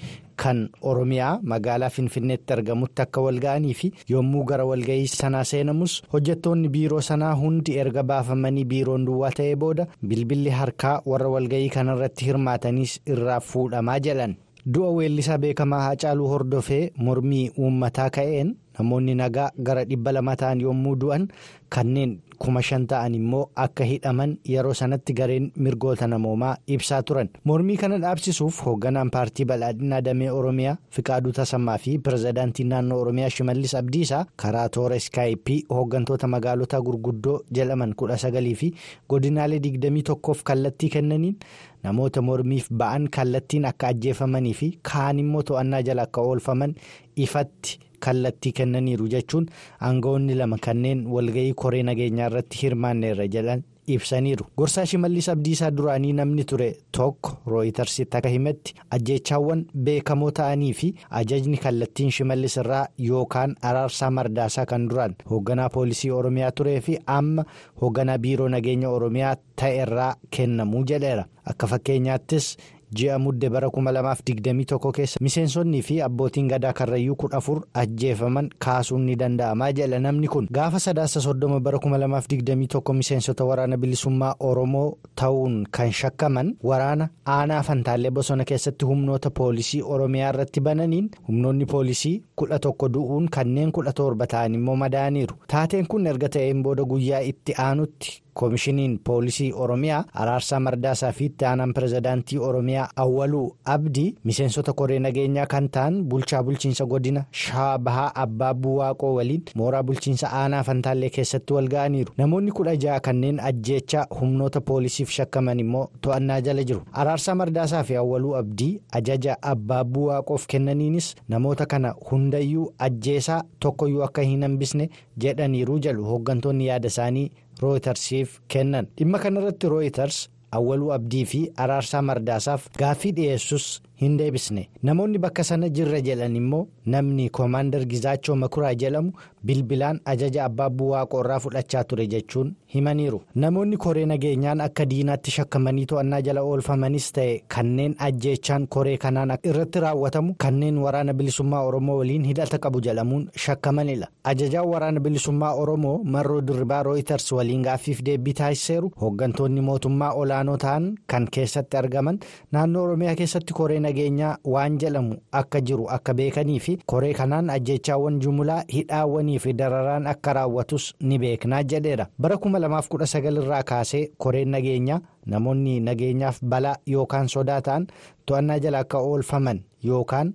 kan 0.43 0.59
oromiyaa 0.91 1.31
magaalaa 1.53 1.89
finfinneetti 1.95 2.53
argamutti 2.53 3.01
akka 3.05 3.21
walga'anii 3.25 3.73
fi 3.81 3.91
yommuu 4.13 4.43
gara 4.51 4.65
walga'ii 4.71 5.07
sanaa 5.15 5.43
seenamus 5.53 5.97
hojjettoonni 6.13 6.69
biiroo 6.75 7.01
sanaa 7.09 7.33
hundi 7.41 7.77
erga 7.83 8.03
baafamanii 8.13 8.65
biiroon 8.71 9.05
duwwaa 9.09 9.31
ta'ee 9.41 9.55
booda 9.65 9.87
bilbilli 10.13 10.49
harkaa 10.61 10.95
warra 11.13 11.29
walga'ii 11.35 11.69
kanarratti 11.75 12.25
hirmaataniis 12.31 12.95
irraa 13.15 13.39
fuudhamaa 13.51 13.99
jedhan 14.07 14.35
du'a 14.73 14.89
weellisaa 14.97 15.37
beekamaa 15.43 15.81
Haacaaluu 15.85 16.27
hordofee 16.33 16.81
mormii 17.05 17.45
uummataa 17.59 18.09
ka'een 18.17 18.55
namoonni 18.79 19.15
nagaa 19.21 19.49
gara 19.69 19.83
dhibba 19.93 20.11
lama 20.17 20.35
ta'an 20.41 20.61
yommuu 20.65 20.95
du'an 21.05 21.27
kanneen 21.75 22.19
kuma 22.41 22.61
shan 22.67 22.85
ta'an 22.91 23.15
immoo 23.15 23.41
akka 23.63 23.83
hidhaman 23.89 24.31
yeroo 24.51 24.73
sanatti 24.79 25.13
gareen 25.19 25.47
mirgoota 25.65 26.07
namoomaa 26.13 26.53
ibsaa 26.75 27.01
turan 27.09 27.29
mormii 27.51 27.77
kana 27.81 27.97
dhaabsisuuf 28.03 28.61
hoogganaan 28.65 29.11
paartii 29.15 29.45
badhaadhinaa 29.51 30.01
damee 30.07 30.29
oromiyaa 30.37 30.75
fiqaaduu 30.97 31.31
tasammaa 31.39 31.77
fi 31.83 31.97
pirezidaantii 32.07 32.65
naannoo 32.71 32.99
oromiyaa 33.01 33.29
shimallis 33.35 33.75
abdiisaa 33.81 34.23
karaa 34.45 34.69
toora 34.77 34.95
iskaayipii 35.03 35.59
hooggantoota 35.75 36.27
magaalota 36.35 36.81
gurguddoo 36.87 37.37
jedhaman 37.59 37.93
kudha 38.03 38.17
sagalii 38.25 38.55
fi 38.63 38.73
godinaalee 39.09 39.59
digdamii 39.67 40.03
tokkoof 40.11 40.43
kallattii 40.51 40.89
kennaniin 40.97 41.37
namoota 41.83 42.21
mormiif 42.31 42.71
ba'an 42.83 43.07
kallattiin 43.19 43.65
akka 43.73 43.87
ajjeefamanii 43.93 44.53
fi 44.63 44.71
kaan 44.91 45.19
immoo 45.25 45.43
to'annaa 45.51 45.81
jala 45.81 46.01
akka 46.09 46.21
oolfaman 46.21 46.75
ifatti. 47.15 47.79
Kallattii 48.07 48.51
kennaniiru 48.61 49.07
jechuun 49.15 49.45
aangawoonni 49.89 50.35
lama 50.43 50.57
kanneen 50.67 51.05
walga'ii 51.17 51.53
koree 51.65 51.83
nageenyaa 51.89 52.27
irratti 52.31 52.57
hirmaanneerra 52.63 53.27
jedhan 53.35 53.63
ibsaniiru 53.93 54.45
gorsaa 54.57 54.85
shimallis 54.89 55.27
abdiisaa 55.33 55.69
duraanii 55.77 56.11
namni 56.17 56.43
ture 56.51 56.67
tokko 56.97 57.31
rooyitarsitti 57.53 58.17
akka 58.17 58.29
himetti 58.35 58.75
ajjeechaawwan 58.97 59.63
beekamoo 59.87 60.29
ta'anii 60.39 60.73
fi 60.81 60.89
ajajni 61.21 61.57
kallattiin 61.63 62.11
shimallis 62.17 62.57
irraa 62.63 62.83
yookaan 63.07 63.55
araarsaa 63.71 64.11
mardaasaa 64.17 64.65
kan 64.73 64.85
duraan 64.89 65.15
hoogganaa 65.31 65.69
poolisii 65.77 66.11
oromiyaa 66.19 66.51
turee 66.59 66.79
fi 66.89 66.97
amma 67.17 67.45
hoogganaa 67.81 68.17
biiroo 68.27 68.49
nageenya 68.55 68.89
oromiyaa 68.99 69.35
ta'e 69.61 69.81
irraa 69.87 70.13
kennamuu 70.37 70.83
jedheera 70.93 71.25
akka 71.45 71.67
fakkeenyaattis. 71.73 72.57
Ji'a 72.99 73.19
mudde 73.19 73.49
bara 73.49 73.67
2021 73.67 74.91
keessa 74.97 75.17
miseensonnii 75.21 75.81
fi 75.81 76.01
abbootiin 76.01 76.47
gadaa 76.47 76.73
karrayyuu 76.73 77.15
kudha 77.15 77.37
afur 77.37 77.61
ajjeefaman 77.73 78.49
kaasuun 78.65 79.05
ni 79.05 79.15
danda'amaa 79.15 79.71
jedha 79.79 79.99
namni 79.99 80.27
kun 80.27 80.47
gaafa 80.51 80.79
sadaasa 80.79 81.21
soddoma 81.21 81.59
bara 81.59 81.77
2021 81.77 82.93
miseensota 82.93 83.45
waraana 83.45 83.77
bilisummaa 83.77 84.35
oromoo 84.39 84.97
ta'uun 85.15 85.55
kan 85.71 85.91
shakkaman 85.91 86.55
waraana 86.63 87.09
aanaa 87.35 87.61
fantaallee 87.63 88.11
bosona 88.11 88.45
keessatti 88.45 88.85
humnoota 88.85 89.29
poolisii 89.31 89.81
oromiyaa 89.81 90.29
irratti 90.33 90.59
bananiin 90.61 91.09
humnoonni 91.27 91.65
poolisii 91.65 92.23
kudha 92.35 92.59
tokko 92.59 92.89
du'uun 92.93 93.29
kanneen 93.37 93.71
kudha 93.71 93.93
torba 93.93 94.27
ta'an 94.27 94.55
immoo 94.55 94.75
madaa'aniiru 94.83 95.35
taateen 95.47 95.87
kun 95.87 96.07
erga 96.07 96.29
ta'een 96.29 96.63
booda 96.63 96.83
guyyaa 96.93 97.19
itti 97.31 97.53
aanutti 97.67 98.20
koomishiniin 98.33 98.99
poolisii 99.03 99.51
oromiyaa 99.53 100.03
araarsaa 100.13 100.59
mardaasaa 100.59 101.11
fi 101.11 101.25
itti 101.25 101.45
aanaan 101.45 101.73
pirezidaantii 101.73 102.37
oromiyaa 102.47 102.89
awwaluu 102.95 103.55
abdii 103.65 104.15
miseensota 104.23 104.73
koree 104.73 104.99
nageenyaa 104.99 105.45
kan 105.45 105.69
ta'an 105.69 106.03
bulchaa 106.03 106.43
bulchiinsa 106.43 106.85
godina 106.85 107.23
shawaa 107.31 107.77
bahaa 107.77 108.11
abbaa 108.15 108.53
buwaaqoo 108.53 109.13
waliin 109.15 109.43
mooraa 109.55 109.83
bulchiinsa 109.83 110.29
aanaa 110.33 110.63
fantaallee 110.63 111.09
keessatti 111.09 111.53
wal 111.53 111.67
ga'aniiru 111.75 112.13
namoonni 112.17 112.51
kudha 112.51 112.75
ja'a 112.85 112.99
kanneen 112.99 113.39
ajjeechaa 113.39 114.05
humnoota 114.19 114.61
poolisiif 114.61 115.09
shakkaman 115.17 115.59
immoo 115.59 115.87
to'annaa 116.01 116.41
jala 116.41 116.63
jiru 116.63 116.81
araarsaa 116.93 117.35
mardaasaa 117.35 117.83
fi 117.83 117.95
awwaluu 117.95 118.35
abdii 118.35 118.71
ajaja 118.91 119.37
abbaa 119.41 119.83
buwaaqoof 119.83 120.45
kennaniinis 120.47 121.15
namoota 121.29 121.65
kana 121.65 121.93
hundayyuu 122.11 122.73
ajjeesaa 122.79 123.43
tokkoyyuu 123.59 124.03
akka 124.03 124.21
hin 124.21 124.41
hambisne 124.43 124.89
jedhaniiru 125.17 125.79
jedhu 125.79 126.03
hooggantoonni 126.05 126.67
yaada 126.67 126.87
isaanii 126.87 127.31
rooytarsiif 127.61 128.39
kennan. 128.47 128.87
Dhimma 128.97 129.19
kanarratti 129.19 129.69
rooytars 129.69 130.27
awwaluu 130.51 130.91
abdii 130.93 131.25
fi 131.25 131.41
araarsaa 131.57 132.01
mardaasaaf 132.01 132.67
gaaffii 132.79 133.11
dhiyeessus 133.17 133.65
hin 134.01 134.17
deebisne. 134.17 134.67
Namoonni 134.83 135.17
bakka 135.19 135.43
sana 135.43 135.69
jirra 135.69 135.99
jedhan 136.01 136.35
immoo 136.35 136.67
namni 136.85 137.29
koomaandar 137.29 137.85
gizaachoo 137.85 138.35
makuraa 138.35 138.73
jedhamu 138.83 139.11
bilbilaan 139.45 139.99
ajaja 140.05 140.45
abbaa 140.45 140.69
buwaaqoo 140.69 141.19
irraa 141.23 141.39
fudhachaa 141.39 141.83
ture 141.83 142.07
jechuun 142.07 142.53
himaniiru. 142.73 143.21
Namoonni 143.35 143.77
koree 143.77 144.05
nageenyaan 144.05 144.61
akka 144.61 144.85
diinaatti 144.85 145.31
shakkamanii 145.31 145.85
to'annaa 145.91 146.21
jala 146.27 146.41
oolfamanis 146.41 147.11
ta'e 147.17 147.39
kanneen 147.55 147.95
ajjeechaan 148.07 148.67
koree 148.67 148.97
kanaan 148.97 149.35
irratti 149.43 149.79
raawwatamu 149.85 150.35
kanneen 150.45 150.77
waraana 150.85 151.13
bilisummaa 151.13 151.61
oromoo 151.69 151.97
waliin 151.97 152.23
hidhata 152.31 152.57
qabu 152.59 152.81
jedhamuun 152.87 153.29
shakkamanidha. 153.45 154.07
Ajajaan 154.23 154.67
waraana 154.73 154.99
bilisummaa 154.99 155.53
oromoo 155.53 155.97
marroo 156.03 156.41
dirribaa 156.47 156.83
rooyitars 156.83 157.31
waliin 157.31 157.61
gaaffiif 157.63 158.01
deebii 158.05 158.33
taasiseeru. 158.33 158.91
Hooggantoonni 159.01 159.61
mootummaa 159.61 160.11
olaanoo 160.13 160.57
ta'an 160.57 160.91
kan 161.07 161.27
keessatti 161.31 161.77
argaman 161.77 162.19
naannoo 162.51 162.83
oromiyaa 162.83 163.15
keessatti 163.15 163.53
koree 163.53 163.79
nageenyaa 163.91 164.37
waan 164.45 164.77
jedhamu 164.79 165.15
akka 165.31 165.59
jiru 165.61 165.85
akka 165.95 166.13
beekanii 166.13 166.59
fi 166.59 166.77
koree 166.85 167.13
kanaan 167.13 167.49
ajjeechaawwan 167.49 168.19
jumlaa 168.25 168.63
hidhaawwanii 168.73 169.39
fi 169.39 169.53
dararaan 169.53 170.07
akka 170.07 170.33
raawwatus 170.37 170.85
ni 170.99 171.17
beeknaa 171.19 171.63
jedheera 171.63 172.07
bara 172.19 172.35
2019 172.35 173.41
irraa 173.43 173.63
kaasee 173.63 174.03
koreen 174.17 174.49
nageenyaa 174.55 174.99
namoonni 175.25 175.79
nageenyaaf 175.79 176.39
balaa 176.53 176.75
yookaan 176.93 177.27
sodaa 177.35 177.61
ta'an 177.67 177.87
to'annaa 178.25 178.59
jala 178.59 178.79
akka 178.85 178.97
oolfaman 179.09 179.61
yookaan 179.83 180.33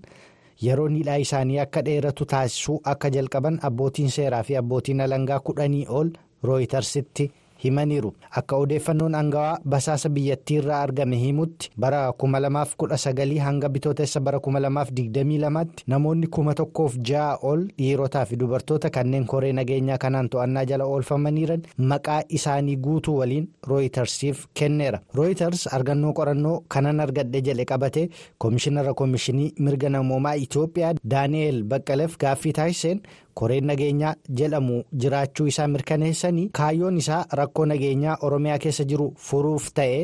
yeroon 0.67 0.97
hidhaa 1.01 1.17
isaanii 1.25 1.59
akka 1.65 1.83
dheeratu 1.89 2.25
taasisuu 2.35 2.81
akka 2.95 3.11
jalqaban 3.17 3.59
abbootiin 3.71 4.11
seeraa 4.11 4.43
fi 4.43 4.57
abbootiin 4.57 5.01
alangaa 5.01 5.41
kudhanii 5.41 5.87
ol 5.89 6.09
rooyitarsitti. 6.43 7.33
Himaniiru 7.67 8.15
akka 8.41 8.57
odeeffannoon 8.65 9.15
angawaa 9.21 9.59
basaasa 9.75 10.09
biyyattii 10.19 10.57
irraa 10.63 10.81
argame 10.89 11.17
himutti 11.25 11.71
bara 11.87 12.01
2019 12.25 13.39
hanga 13.49 13.69
bitootessa 13.77 14.21
bara 14.21 14.39
2022tti 14.39 15.85
namoonni 15.95 16.27
kuma 16.27 16.55
tokkoof 16.55 16.97
ja'a 17.11 17.39
ol 17.51 17.65
dhiirotaa 17.79 18.25
fi 18.31 18.37
dubartoota 18.43 18.91
kanneen 18.91 19.27
koree 19.33 19.53
nageenyaa 19.59 19.99
kanaan 20.05 20.29
to'annaa 20.35 20.65
jala 20.73 20.85
oolfamaniiran 20.95 21.63
maqaa 21.93 22.21
isaanii 22.39 22.77
guutuu 22.87 23.17
waliin 23.19 23.49
rooyitarsiif 23.73 24.45
kenneera 24.61 25.01
rooyitars 25.21 25.67
argannoo 25.79 26.13
qorannoo 26.21 26.57
kanan 26.77 27.01
argadhe 27.07 27.41
jedhe 27.51 27.65
qabate 27.73 28.09
koomishinara 28.39 28.95
koomishinii 28.95 29.53
mirga 29.59 29.89
namoomaa 29.99 30.35
itiyoophiyaa 30.47 30.95
daani'eel 31.15 31.63
baqqaleef 31.65 32.17
gaaffii 32.19 32.53
taasiseen. 32.53 33.01
Koreen 33.41 33.67
nageenyaa 33.71 34.15
jedhamu 34.41 34.77
jiraachuu 35.05 35.47
isaa 35.53 35.69
mirkaneessanii 35.75 36.47
kaayyoon 36.61 36.97
isaa 37.03 37.25
rakkoo 37.41 37.67
nageenyaa 37.73 38.17
oromiyaa 38.29 38.59
keessa 38.67 38.85
jiru 38.93 39.09
furuuf 39.29 39.67
ta'e 39.81 39.99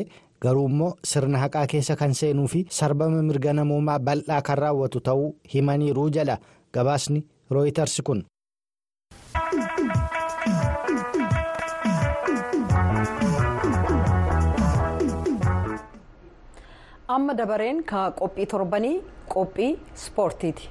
garuu 0.45 0.65
immoo 0.71 0.91
sirna 1.13 1.37
haqaa 1.45 1.65
keessa 1.75 1.95
kan 2.03 2.13
seenuu 2.21 2.47
fi 2.55 2.65
sarbama 2.79 3.23
mirga 3.29 3.53
namoomaa 3.61 3.99
bal'aa 4.09 4.41
kan 4.49 4.57
raawwatu 4.65 4.99
ta'uu 5.09 5.29
himaniiru 5.55 6.09
jedha 6.19 6.37
gabaasni 6.77 7.25
rooyitars 7.57 8.01
kun. 8.09 8.23
amma 17.15 17.33
dabareen 17.39 17.79
ka 17.91 18.01
qophii 18.19 18.47
torbanii 18.53 18.95
qophii 19.33 19.71
ispoortiiti. 19.95 20.69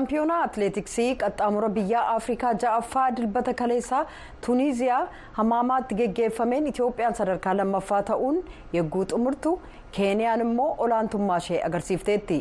Shaampiyoonaa 0.00 0.42
atileetiksii 0.42 1.16
qaxxaamura 1.20 1.68
biyya 1.76 2.00
afrikaa 2.08 2.52
ja'affaa 2.62 3.08
dilbata 3.16 3.52
kaleessaa 3.54 4.06
tuuniziyaa 4.46 5.00
hamaamaatti 5.38 5.94
geggeeffameen 5.98 6.66
itiyoophiyaan 6.70 7.14
sadarkaa 7.18 7.54
lammaffaa 7.56 8.02
ta'uun 8.10 8.38
yegguu 8.76 9.04
xumurtu 9.12 9.52
keeniyaan 9.98 10.40
immoo 10.46 10.70
olaantummaa 10.86 11.36
ishee 11.44 11.60
agarsiifteetti 11.68 12.38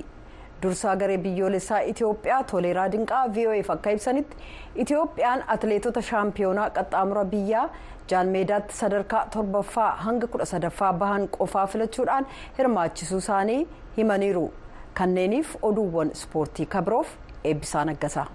dursaa 0.63 0.95
garee 1.03 1.17
biyyoolessaa 1.27 1.81
itiyoophiyaa 1.91 2.43
toleeraa 2.53 2.87
dinqaa 2.95 3.25
vo'eef 3.35 3.69
akka 3.75 3.91
ibsanitti 3.97 4.37
itiyoophiyaan 4.85 5.43
atileetota 5.57 6.01
shaampiyoonaa 6.11 6.69
qaxxaamura 6.79 7.25
biyyaa 7.35 7.69
jaalmeedaatti 8.11 8.75
sadarkaa 8.83 9.25
torbaffaa 9.37 9.91
hanga 10.07 10.27
kudha 10.27 10.45
sadaffaa 10.55 10.93
bahan 10.93 11.27
qofaa 11.37 11.67
filachuudhaan 11.67 12.25
hirmaachisuu 12.57 13.17
isaanii 13.25 13.63
himaniiru 13.97 14.51
kanneeniif 14.93 15.55
oduuwwan 15.61 16.11
ispoortii 16.11 16.65
kabiroof 16.65 17.09
eebbisaa 17.43 17.85
naggasaa. 17.91 18.27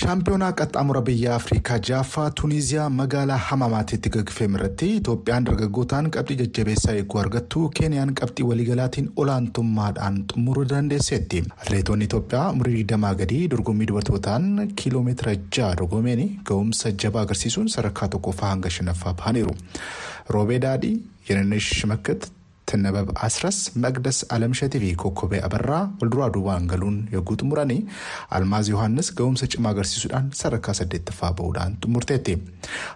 shaampiyoonaa 0.00 0.52
qaxxaamura 0.58 1.00
biyya 1.06 1.32
afrikaa 1.38 1.76
ja'affaa 1.88 2.30
tuuniziyaa 2.40 2.86
magaalaa 3.00 3.36
hamaamaatitti 3.48 4.08
gaggeeffame 4.14 4.56
irratti 4.58 4.86
itoophiyaan 5.00 5.44
dargaggootaan 5.48 6.08
qabxii 6.14 6.36
jajjabeessaa 6.40 6.94
eeguu 7.00 7.18
argattu 7.22 7.64
keeniyaan 7.80 8.14
qabxii 8.20 8.46
waliigalaatiin 8.50 9.10
olaantummaadhaan 9.24 10.16
xumuruu 10.32 10.64
dandeesseetti 10.72 11.42
atileetonni 11.60 12.04
itoophiyaa 12.10 12.48
umurii 12.56 12.84
20 12.94 13.14
gadii 13.22 13.42
dorgommii 13.54 13.86
dubartootaan 13.90 14.48
kiiloomeetira 14.82 15.34
6 15.60 15.70
dorgomeen 15.80 16.22
ga'umsa 16.50 16.90
jabaa 17.04 17.22
agarsiisuun 17.28 17.68
sadarkaa 17.74 18.08
tokkoffaa 18.16 18.48
hanga 18.54 18.70
shanaffaa 18.78 19.14
bahaniiru 19.24 19.54
roobee 20.36 20.58
daadhii 20.68 20.96
yenenesh 21.30 21.68
shimakkat 21.80 22.30
Tinnabab 22.72 23.10
Asras 23.28 23.58
Magdas 23.84 24.18
Alamshatii 24.34 24.80
fi 24.84 24.90
Kokkobee 25.02 25.40
Abarraa 25.48 25.80
walduraa 26.02 26.28
duubaan 26.34 26.66
galuun 26.72 26.98
yogguu 27.12 27.36
xumuranii 27.42 27.80
Almaaz 28.38 28.68
Yohaannis 28.72 29.10
ga'umsa 29.18 29.46
cimaa 29.54 29.72
agarsiisuudhaan 29.76 30.30
sadarkaa 30.40 30.74
saddeettaffaa 30.78 31.32
bahuudhaan 31.40 31.74
xumurteetti. 31.84 32.36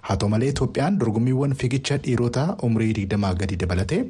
Haa 0.07 0.17
ta'u 0.17 0.29
malee 0.35 0.49
Itoophiyaan 0.55 0.97
dorgommiiwwan 1.01 1.55
fiigicha 1.63 1.99
dhiirotaa 2.07 2.47
umurii 2.69 2.93
digdamaa 3.01 3.35
gadi 3.43 3.57
dabalatee 3.63 4.01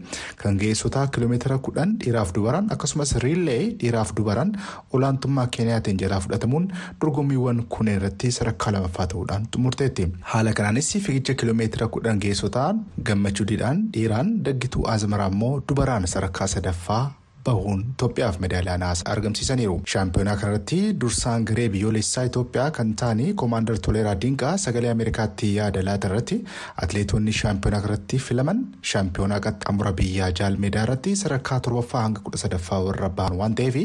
kan 0.42 0.58
ga'eessotaa 0.62 1.06
kiiloomeetira 1.16 1.58
kudhan 1.68 1.96
dhiiraaf 2.04 2.30
dubaraan 2.38 2.70
akkasumas 2.76 3.16
riillee 3.26 3.58
dhiiraaf 3.82 4.14
dubaraan 4.20 4.52
olaantummaa 4.92 5.46
Keeniyaatiin 5.58 5.98
jalaa 6.04 6.20
fudhatamuun 6.26 6.70
dorgommiiwwan 7.00 7.64
kunneen 7.76 7.96
irratti 8.02 8.30
sadarkaa 8.38 8.72
lamaffaa 8.78 9.06
ta'uudhaan 9.14 9.48
xumurteetti. 9.56 10.06
Haala 10.34 10.52
kanaanis 10.60 10.92
fiigicha 11.08 11.34
kiiloomeetira 11.34 11.88
kudhan 11.98 12.22
ga'eessotaan 12.26 12.84
gammachuudhaan 13.10 13.84
dhiiraan 13.98 14.32
daggituu 14.44 14.86
Azmaraa 14.94 15.28
immoo 15.34 15.55
dubaraan 15.68 16.06
sadarkaa 16.14 16.46
sadaffaa 16.56 17.04
bahuun 17.46 17.80
Itoophiyaaf 17.94 18.38
meedaaliyaa 18.42 18.78
naasa 18.82 19.04
argamsiisaniiru. 19.10 19.74
Shaampiyoonaa 19.92 20.36
kanarratti 20.40 20.78
dursaan 21.00 21.44
garee 21.50 21.66
biyyoolessaa 21.74 22.24
Itoophiyaa 22.30 22.70
kan 22.78 22.88
ta'anii 23.02 23.34
koomaandar 23.42 23.78
Toleeraa 23.86 24.14
Dinqaa 24.24 24.56
sagalee 24.64 24.90
Ameerikaatti 24.94 25.50
yaada 25.56 25.84
laata 25.88 26.08
irratti 26.10 26.38
atileetonni 26.82 27.32
shaampiyoonaa 27.40 27.80
kanarratti 27.84 28.18
filaman 28.28 28.64
shaampiyoonaa 28.92 29.40
qaxxaamura 29.46 29.92
biyyaa 30.00 30.30
jaalmeedaa 30.40 30.82
irratti 30.88 31.14
sadarkaa 31.22 31.60
torbaffaa 31.68 32.02
hanga 32.06 32.20
kudha 32.28 32.38
sadaffaa 32.44 32.80
warra 32.88 33.10
bahan 33.20 33.38
waan 33.42 33.54
ta'eef 33.62 33.76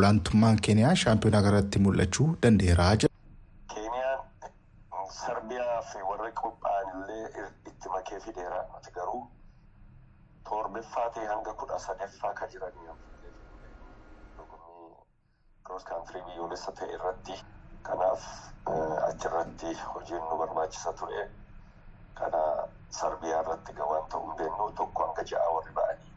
olaantummaan 0.00 0.58
keeniyaa 0.68 0.94
shaampiyoonaa 1.04 1.42
kanarratti 1.46 1.78
mul'achuu 1.86 2.28
danda'eera. 2.42 2.88
Keeniyaan 3.74 4.20
Sarbiyaa 5.20 5.80
fi 5.92 5.98
warri 6.10 6.32
qophaa'an 6.42 6.86
illee 6.94 7.46
itti 7.70 7.88
makee 7.94 8.20
fideera 8.26 8.60
garuu. 8.98 9.22
Torbeffaa 10.48 11.08
ta'e 11.14 11.26
hanga 11.32 11.52
kudha 11.62 11.78
sadaffaa 11.86 12.32
kan 12.40 12.48
jiranii 12.54 12.88
dorgommii 14.36 14.90
kiroos 15.66 15.84
kaantirii 15.90 16.22
biyyoolessa 16.30 16.72
ta'e 16.80 16.92
irratti. 16.98 17.36
Kanaaf 17.88 18.22
achirratti 19.08 19.74
hojiin 19.94 20.24
nu 20.30 20.38
barbaachisa 20.42 20.92
ture. 21.00 21.24
Kana 22.20 22.42
sarbiyaa 22.98 23.40
irratti 23.44 23.72
gawaan 23.80 24.08
ta'uu 24.14 24.28
dandeenyu 24.38 24.68
tokko 24.82 25.06
hanga 25.06 25.24
ja'a 25.32 25.50
warri 25.56 25.72
ba'anii. 25.78 26.12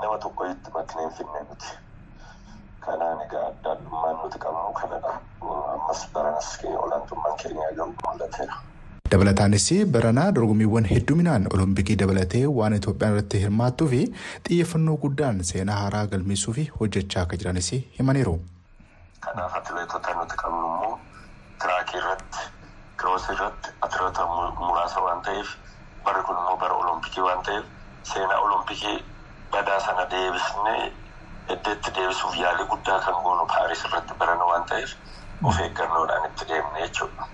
Nama 0.00 0.18
tokko 0.24 0.44
itti 0.52 0.70
makneen 0.78 1.10
finne 1.18 1.42
nuti. 1.50 1.72
Kanaan 2.86 3.22
egaa 3.26 3.46
addaalummaan 3.50 4.16
nuti 4.22 4.38
qabnu 4.46 4.72
kanadha. 4.80 5.14
Ammas 5.74 6.06
baranas 6.12 6.50
olaantummaan 6.84 7.36
keenya 7.42 7.70
garuu 7.80 7.94
mul'ateera. 8.04 8.60
Dabalataanis 9.12 9.66
baranaa 9.94 10.32
dorgommiiwwan 10.36 10.84
hedduminaan 10.90 11.46
olompikii 11.54 11.96
dabalatee 12.02 12.44
waan 12.58 12.74
itoophiyaan 12.78 13.14
irratti 13.16 13.40
hirmaattuu 13.44 13.88
fi 13.92 14.00
xiyyeeffannoo 14.48 14.96
guddaan 15.04 15.38
seenaa 15.50 15.76
haaraa 15.82 16.06
galmeessuu 16.14 16.54
fi 16.58 16.64
hojjechaa 16.80 17.22
akka 17.22 17.36
jiranis 17.42 17.70
himaniiru. 17.98 18.34
kanaaf 19.26 19.54
atileetota 19.60 20.14
nuti 20.18 20.36
qabnu 20.42 20.66
immoo 20.72 20.98
tiraakii 21.62 21.98
irratti 22.00 22.38
kiroosii 23.00 23.34
irratti 23.36 23.68
atileetota 23.88 24.26
muraasa 24.66 25.00
waan 25.06 25.22
ta'eef 25.30 25.48
barri 26.04 26.22
kun 26.28 26.36
immoo 26.42 26.56
bara 26.64 26.74
olompikii 26.82 27.22
waan 27.28 27.42
ta'eef 27.48 27.64
seenaa 28.12 28.38
olompikii 28.48 28.98
badaa 29.56 29.80
sana 29.86 30.06
deebisnee 30.10 30.92
eddeetti 31.56 31.90
deebisuuf 32.00 32.36
yaalii 32.44 32.68
guddaa 32.74 33.00
kan 33.08 33.22
goonu 33.24 33.46
paaris 33.56 33.84
irratti 33.90 34.14
barana 34.22 34.44
waan 34.52 34.64
ta'eef 34.74 34.90
of 35.44 35.58
eeggannoodhaan 35.66 36.30
itti 36.30 36.44
deemne 36.52 36.80
jechuudha. 36.86 37.26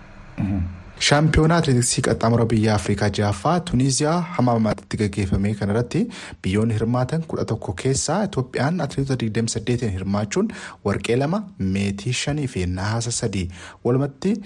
Shaampiyoonaa 1.01 1.57
atileetiksii 1.61 2.03
qaxxaamura 2.07 2.45
biyya 2.51 2.75
afrikaa 2.75 3.09
ja'affaa 3.19 3.55
tuniiziyaa 3.71 4.21
hamaamaatti 4.37 4.97
gaggeeffame 5.01 5.55
kanarratti 5.61 6.03
biyyoonni 6.43 6.75
hirmaatan 6.79 7.23
kudha 7.33 7.45
tokko 7.53 7.73
keessaa 7.83 8.21
itoophiyaan 8.29 8.81
atileetota 8.87 9.25
28 9.27 9.91
hirmaachuun 9.97 10.49
warqee 10.85 11.17
lama 11.23 11.43
meetii 11.59 12.13
shanii 12.23 12.47
fi 12.55 12.67
nahaasa 12.79 13.11
sadii 13.21 13.49
walumatti 13.85 14.37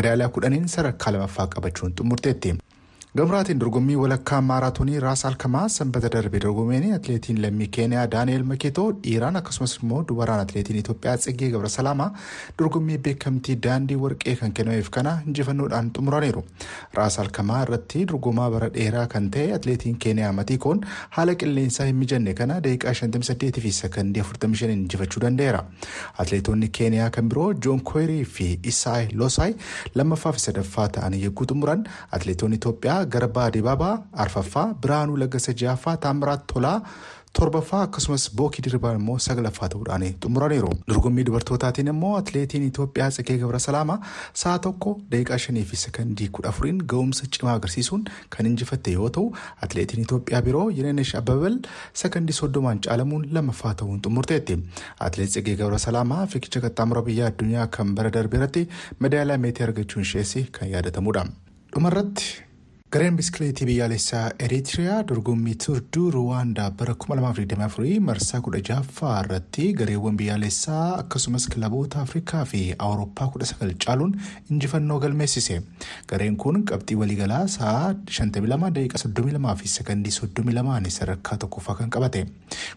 madaaliyaa 0.00 0.28
kudhaniin 0.38 0.68
sadarkaa 0.74 1.12
lamaffaa 1.18 1.46
qabachuun 1.56 1.94
xumurteetti. 2.00 2.54
Gamraatiin 3.16 3.58
dorgommii 3.60 3.96
walakkaa 3.96 4.40
maaraatoonii 4.40 5.00
raas 5.00 5.24
alkamaa 5.28 5.68
sanbata 5.68 6.08
darbe 6.12 6.38
dorgomeen 6.42 6.84
atileetiin 6.96 7.40
lammii 7.42 7.66
keeniyaa 7.76 8.04
daani'eel 8.12 8.44
makeetoo 8.52 8.84
dhiiraan 9.06 9.36
akkasumas 9.40 9.74
immoo 9.82 9.98
dubaraan 10.08 10.40
atileetiin 10.44 10.78
itoophiyaa 10.82 11.16
tsiggee 11.18 11.50
gabrasalaamaa 11.54 12.06
dorgommii 12.62 12.96
beekamtii 13.08 13.56
daandii 13.66 13.96
warqee 14.04 14.34
kan 14.42 14.52
kennameef 14.60 14.88
kana 14.94 15.12
injifannoodhaan 15.32 15.90
xumuraniiru 15.98 16.44
raas 17.00 17.18
alkamaa 17.24 17.58
irratti 17.66 18.06
dorgomaa 18.14 18.46
bara 18.56 18.70
dheeraa 18.78 19.04
kan 19.16 19.28
ta'e 19.36 19.52
atileetiin 19.58 19.98
keeniyaa 20.06 20.32
matiikoon 20.38 20.80
haala 21.18 21.34
qilleensaa 21.44 21.86
hin 21.90 21.96
mijanne 22.04 22.34
kana 22.40 22.58
daqiiqaa 22.68 22.94
58 23.02 23.60
fi 23.66 23.72
sakandii 23.82 24.22
45 24.30 24.70
injifachuu 24.78 25.22
danda'eera 25.26 25.62
atileetonni 26.26 26.68
keeniyaa 26.80 27.10
kan 27.18 27.28
biroo 27.36 27.52
joon 27.68 27.84
kooyirii 27.92 28.24
fi 28.38 28.48
isaayi 28.74 29.12
loosaay 29.24 29.52
lammaffaa 29.94 30.32
fi 30.40 30.44
sadaffaa 30.48 30.88
ta'anii 30.98 31.22
yogguu 31.28 31.46
xumuran 31.54 31.86
atileetonni 32.10 32.56
itoophiyaa 32.62 33.00
garbaa 33.16 33.48
dibaabaa 33.56 33.94
arfaffaa 34.26 34.68
biraanuu 34.84 35.16
laggasa 35.24 35.52
ja'affaa 35.64 35.96
taamiraat 36.06 36.46
tolaa 36.54 36.78
torbaffaa 37.38 37.78
akkasumas 37.86 38.24
bookii 38.38 38.62
diribaa 38.64 38.90
immoo 38.96 39.14
saglaffaa 39.26 39.68
ta'uudhaan 39.74 40.02
xumuraniiru 40.24 40.72
dorgommii 40.90 41.24
dubartootaatiin 41.28 41.88
immoo 41.92 42.10
atileetiin 42.16 42.66
itoophiyaa 42.66 43.06
tsagee 43.14 43.36
gabrasalaama 43.42 43.96
sa'a 44.42 44.58
tokko 44.66 44.92
daqiiqaa 45.14 45.38
shanii 45.44 45.62
fi 45.70 45.76
sakandii 45.84 46.28
kudha 46.38 46.50
afuriin 46.52 46.82
ga'umsa 46.92 47.30
cimaa 47.38 47.54
agarsiisuun 47.60 48.04
kan 48.36 48.50
injifatte 48.50 48.92
yoo 48.98 49.08
ta'u 49.18 49.24
atileetiin 49.68 50.04
itoophiyaa 50.04 50.42
biroo 50.50 50.66
yenenesh 50.80 51.14
ababal 51.22 51.56
sakandii 52.02 52.36
soddomaan 52.42 52.84
caalamuun 52.88 53.24
lammaffaa 53.38 53.74
ta'uun 53.82 54.04
xumurteetti 54.08 54.58
atileet 55.08 55.32
tsagee 55.38 55.56
gabrasalaama 55.64 56.20
fiigicha 56.36 56.64
qaxxaamura 56.68 57.06
biyya 57.10 57.32
addunyaa 57.32 57.66
kan 57.78 57.96
bara 58.00 58.12
darbe 58.20 58.36
irratti 58.42 58.68
madaaliyaa 59.06 59.42
meetii 59.48 59.66
argachuun 59.70 60.04
ishees 60.10 60.36
kan 60.58 60.68
yaadatamudha 60.76 61.24
dhumarratti. 61.74 62.24
Gareen 62.92 63.16
biskileetii 63.16 63.66
biyyaalessaa 63.66 64.30
eritiriyaa 64.46 65.02
dorgommii 65.08 65.54
turduu 65.64 66.10
ruwaandaa 66.14 66.70
bara 66.80 66.94
2024 67.04 68.00
marsaa 68.08 68.40
16ffaa 68.48 69.12
irratti 69.24 69.68
gareewwan 69.78 70.16
biyyaalessaa 70.20 70.82
akkasumas 71.02 71.46
kilaboota 71.54 72.00
afrikaa 72.06 72.42
fi 72.50 72.60
awurooppaa 72.86 73.28
19 73.36 73.76
caaluun 73.84 74.12
injifannoo 74.50 74.98
galmeessise 75.04 75.56
gareen 76.12 76.36
kun 76.44 76.58
qabxii 76.72 76.98
waliigalaa 77.04 77.46
sa'a 77.54 77.94
52 77.94 78.70
daqiiqa 78.80 79.00
32 79.06 79.56
fi 79.62 79.68
sakandii 79.76 80.12
32 80.18 80.92
sadarkaa 80.98 81.38
tokkoffaa 81.46 81.74
kan 81.80 81.90
qabate 81.96 82.24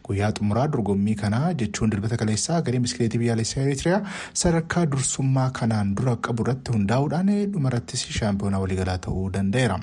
guyyaa 0.08 0.32
xumuraa 0.39 0.65
dorgommii 0.78 1.15
kanaa 1.23 1.54
jechuun 1.63 1.91
dilbata 1.95 2.17
kaleessaa 2.23 2.62
gareen 2.69 2.88
biskileetii 2.88 3.19
biyyaalessaa 3.25 3.65
eritiriyaa 3.67 4.01
sadarkaa 4.43 4.86
dursummaa 4.95 5.49
kanaan 5.60 5.93
dura 5.99 6.15
qabu 6.30 6.47
irratti 6.47 6.71
hundaa'uudhaan 6.80 7.36
dhumarrattis 7.58 8.08
shaampiyoonaa 8.21 8.63
waliigalaa 8.65 8.97
ta'uu 9.10 9.28
danda'eera. 9.38 9.80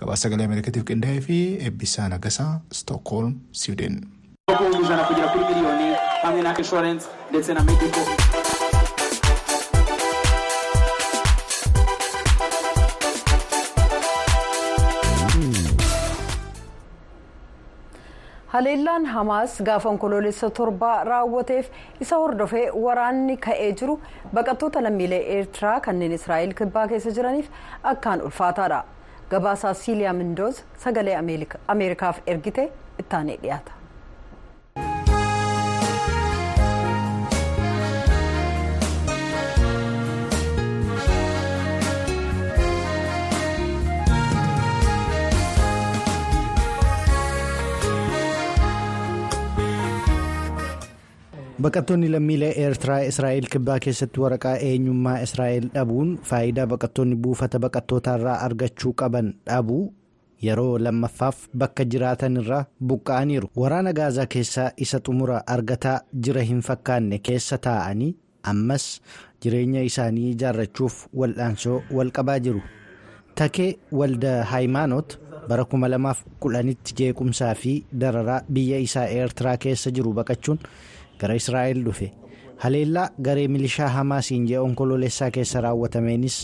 Gabaasa 0.00 0.22
sagalee 0.28 0.46
Ameerikaatiif 0.50 0.84
qindaa'ee 0.92 1.20
fi 1.28 1.38
eebbisaa 1.68 2.08
nagasaa 2.16 2.52
Stookholm, 2.80 3.34
Siwiidin. 3.62 4.00
haleellaan 18.46 19.06
hamaas 19.06 19.54
gaafa 19.66 19.88
onkoloolessa 19.88 20.50
torbaa 20.50 21.04
raawwateef 21.04 21.66
isa 22.00 22.16
hordofee 22.22 22.66
waraanni 22.84 23.36
ka'ee 23.46 23.70
jiru 23.80 23.96
baqattoota 24.34 24.82
lammiilee 24.86 25.22
eertiraa 25.36 25.78
kanneen 25.86 26.12
israa'el 26.18 26.52
kibbaa 26.60 26.86
keessa 26.92 27.10
jiraniif 27.18 27.48
akkaan 27.92 28.22
ulfaataadha 28.28 28.84
gabaasaa 29.30 29.74
siiliyaa 29.74 30.12
mindoos 30.12 30.64
sagalee 30.84 31.16
ameerikaaf 31.68 32.18
ergite 32.26 32.68
ittaanee 32.98 33.36
dhiyaata. 33.42 33.72
Baqattoonni 51.64 52.08
lammiilee 52.12 52.52
eertiraa 52.62 53.00
israa'el 53.10 53.46
kibbaa 53.52 53.78
keessatti 53.84 54.20
waraqaa 54.22 54.54
eenyummaa 54.68 55.18
israa'el 55.26 55.68
dhabuun 55.74 56.10
faayidaa 56.30 56.66
baqattoonni 56.72 57.16
buufata 57.26 57.60
baqattootaa 57.64 58.16
irraa 58.18 58.34
argachuu 58.46 58.92
qaban 59.02 59.30
dhabuu 59.50 59.84
yeroo 60.46 60.74
lammaffaaf 60.86 61.38
bakka 61.62 61.84
jiraatan 61.94 62.36
irraa 62.42 62.60
buqqa'aniiru 62.90 63.48
waraana 63.62 63.92
gaazaa 64.00 64.26
keessaa 64.36 64.68
isa 64.86 65.00
xumura 65.08 65.40
argataa 65.56 65.96
jira 66.28 66.42
hin 66.52 66.60
fakkaanne 66.68 67.18
keessa 67.28 67.58
taa'anii 67.68 68.12
ammas 68.52 68.86
jireenya 69.44 69.82
isaanii 69.90 70.30
ijaarrachuuf 70.36 70.96
wal'aansoo 71.20 71.82
walqabaa 71.98 72.38
jiru 72.48 72.62
takee 73.40 73.70
walda 74.00 74.32
haayimaanoot 74.50 75.20
bara 75.48 75.64
2010tti 75.76 76.94
jeequmsaa 76.98 77.54
fi 77.62 77.72
dararaa 78.02 78.42
biyya 78.58 78.78
isaa 78.88 79.06
eertiraa 79.20 79.56
keessa 79.64 79.90
jiru 79.96 80.12
baqachuun. 80.18 80.58
Gara 81.20 81.34
israa'el 81.34 81.84
dhufe. 81.84 82.12
Haleellaa 82.62 83.08
garee 83.22 83.48
milishaa 83.48 83.88
hamaasiin 83.88 84.44
ji'a 84.48 84.60
onkoloolessaa 84.62 85.30
keessa 85.30 85.60
raawwatameenis 85.60 86.36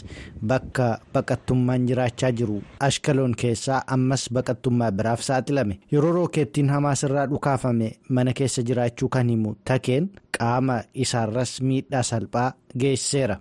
bakka 0.47 0.87
baqattummaan 1.13 1.87
jiraachaa 1.89 2.33
jiru. 2.33 2.63
Ashkaloon 2.81 3.35
keessaa 3.43 3.83
ammas 3.87 4.25
baqattummaa 4.33 4.91
biraaf 4.93 5.21
saaxilame. 5.23 5.79
Yeroo 5.93 6.13
rookeettiin 6.13 6.71
hamaas 6.71 7.03
irraa 7.09 7.27
dhukaafame 7.31 7.93
mana 8.09 8.33
keessa 8.33 8.63
jiraachuu 8.63 9.09
kan 9.09 9.29
himu. 9.29 9.55
Takeen 9.65 10.11
qaama 10.39 10.81
isaarras 10.95 11.61
miidhaa 11.63 12.03
salphaa 12.03 12.53
geessiseera. 12.79 13.37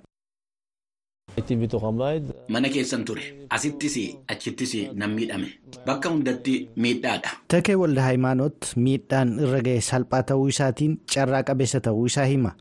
Mana 2.49 2.69
keessan 2.69 3.05
ture. 3.05 3.21
Asittis 3.49 3.95
achittis 4.27 4.73
nan 4.93 5.11
miidhame. 5.15 5.47
Bakka 5.85 6.09
hundatti 6.09 6.69
miidhaadha. 6.75 7.29
Takee 7.47 7.75
walda 7.75 8.01
haayimaanoot 8.07 8.73
miidhaan 8.75 9.37
irra 9.45 9.61
ga'e 9.67 9.81
salphaa 9.81 10.23
ta'uu 10.31 10.47
isaatiin 10.53 10.97
carraa 11.13 11.43
qabeessa 11.43 11.79
ta'uu 11.87 12.05
isaa 12.11 12.25
hima. 12.25 12.51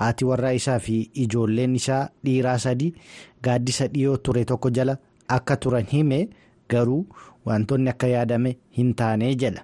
Haati 0.00 0.24
warraa 0.24 0.50
isaa 0.60 0.78
fi 0.78 0.96
ijoolleen 1.26 1.74
isaa 1.80 2.08
dhiiraa 2.24 2.56
sadii 2.58 2.94
gaaddisa 3.44 3.86
dhiyoo 3.94 4.16
ture 4.16 4.44
tokko 4.44 4.70
jala 4.70 4.96
akka 5.38 5.56
turan 5.56 5.86
hime 5.92 6.18
garuu 6.70 7.06
wantoonni 7.46 7.90
akka 7.94 8.06
yaadame 8.14 8.56
hin 8.78 8.94
taane 8.94 9.34
jedha. 9.44 9.62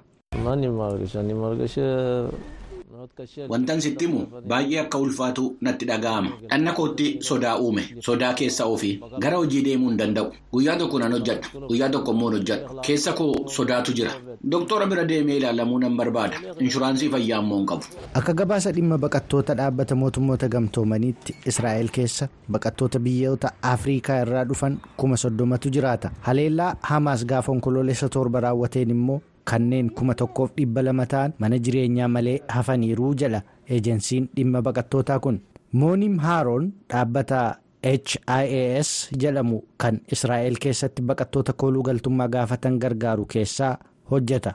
Wantan 3.49 3.81
sitti 3.81 4.07
himu 4.07 4.21
baay'ee 4.49 4.81
akka 4.81 4.99
ulfaatu 4.99 5.45
natti 5.61 5.87
dhaga'ama. 5.91 6.31
Dhanna 6.51 6.73
kootti 6.73 7.07
sodaa 7.29 7.57
uume. 7.59 7.83
Sodaa 8.07 8.33
keessa 8.35 8.65
ofii. 8.67 9.01
Gara 9.21 9.37
hojii 9.37 9.63
deemuu 9.65 9.89
hin 9.89 9.99
danda'u. 9.99 10.33
Guyyaa 10.53 10.77
tokko 10.83 10.99
nan 10.99 11.13
hojjedha. 11.13 11.49
Guyyaa 11.69 11.89
tokko 11.89 12.13
immoo 12.17 12.31
hojjedha. 12.35 12.81
Keessa 12.87 13.13
koo 13.13 13.49
sodaatu 13.57 13.93
jira. 14.01 14.11
Doktora 14.51 14.87
bira 14.87 15.05
deemee 15.09 15.37
ilaalamuu 15.37 15.79
nan 15.85 15.97
barbaada. 15.97 16.37
Inshuraansii 16.59 17.09
fayyaa 17.17 17.41
immoo 17.45 17.59
hin 17.63 17.67
qabu. 17.73 17.85
Akka 18.15 18.33
gabaasa 18.43 18.73
dhimma 18.77 18.99
baqattoota 18.99 19.55
dhaabbata 19.63 19.95
mootummoota 20.03 20.49
gamtoomaniitti 20.49 21.37
Israa'el 21.47 21.89
keessa 21.99 22.29
baqattoota 22.51 22.99
biyyoota 23.09 23.53
Afrikaa 23.63 24.21
irraa 24.27 24.45
dhufan 24.53 24.79
kuma 24.97 25.17
soddomatu 25.17 25.71
jiraata. 25.79 26.11
Haleellaa 26.21 26.75
Hamaas 26.93 27.25
gaafa 27.27 27.53
onkoloolessa 27.53 28.09
torba 28.09 28.41
raawwateen 28.41 28.91
immoo. 28.91 29.21
Kanneen 29.45 29.91
kuma 29.91 30.15
tokkoof 30.15 30.51
dhibba 30.57 30.83
lama 30.83 31.07
ta'an 31.07 31.33
mana 31.39 31.59
jireenyaa 31.59 32.09
malee 32.09 32.39
hafaniiruu 32.49 33.15
jedha 33.23 33.41
eejensiin 33.71 34.29
dhimma 34.37 34.63
baqattootaa 34.69 35.19
kun 35.21 35.41
moonim 35.73 36.19
haaroon 36.19 36.73
dhaabbata 36.93 37.41
HIAS 37.85 38.89
jedhamu 39.23 39.61
kan 39.79 40.01
Israa'el 40.13 40.57
keessatti 40.65 41.03
baqattoota 41.03 41.53
kooluu 41.53 41.83
galtummaa 41.83 42.29
gaafatan 42.29 42.79
gargaaru 42.79 43.25
keessaa 43.27 43.79
hojjeta. 44.11 44.55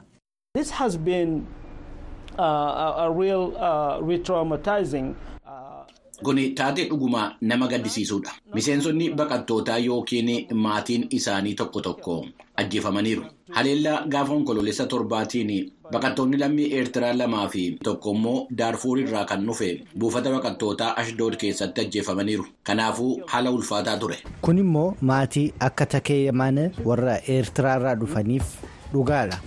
This 0.58 0.70
has 0.70 0.98
been 0.98 1.42
uh, 2.38 3.02
a 3.04 3.08
real 3.20 3.42
uh, 3.56 3.98
re-traumatizing. 4.08 5.14
Kuni 6.24 6.50
taatee 6.58 6.84
dhugumaa 6.88 7.32
nama 7.40 7.66
gaddisiisudha. 7.68 8.30
Miseensonni 8.54 9.10
baqattootaa 9.14 9.78
yookiin 9.78 10.46
maatiin 10.54 11.06
isaanii 11.10 11.54
tokko 11.54 11.80
tokko 11.80 12.26
ajjeefamaniiru. 12.56 13.22
Haleellaa 13.52 14.06
gaafa 14.08 14.32
onkoloolessa 14.32 14.86
torbaatiin 14.86 15.72
baqattoonni 15.92 16.38
lammii 16.38 16.72
Eertiraa 16.78 17.18
lamaa 17.18 17.48
fi 17.48 17.64
tokko 17.84 18.10
immoo 18.14 18.46
Daarfuur 18.58 18.98
irraa 18.98 19.24
kan 19.24 19.44
dhufe 19.46 19.68
buufata 19.98 20.30
baqattootaa 20.30 20.94
Ashdood 21.02 21.36
keessatti 21.36 21.80
ajjeefamaniiru. 21.80 22.46
Kanaafuu 22.62 23.22
haala 23.26 23.50
ulfaataa 23.50 23.96
ture. 23.96 24.18
Kun 24.40 24.58
immoo 24.58 24.94
maatii 25.00 25.52
akka 25.60 25.86
takee 25.86 26.22
yamaana 26.24 26.70
warra 26.84 27.18
Eertiraa 27.28 27.76
irraa 27.76 27.94
dhufaniif 28.00 28.44
dhugaadha. 28.92 29.38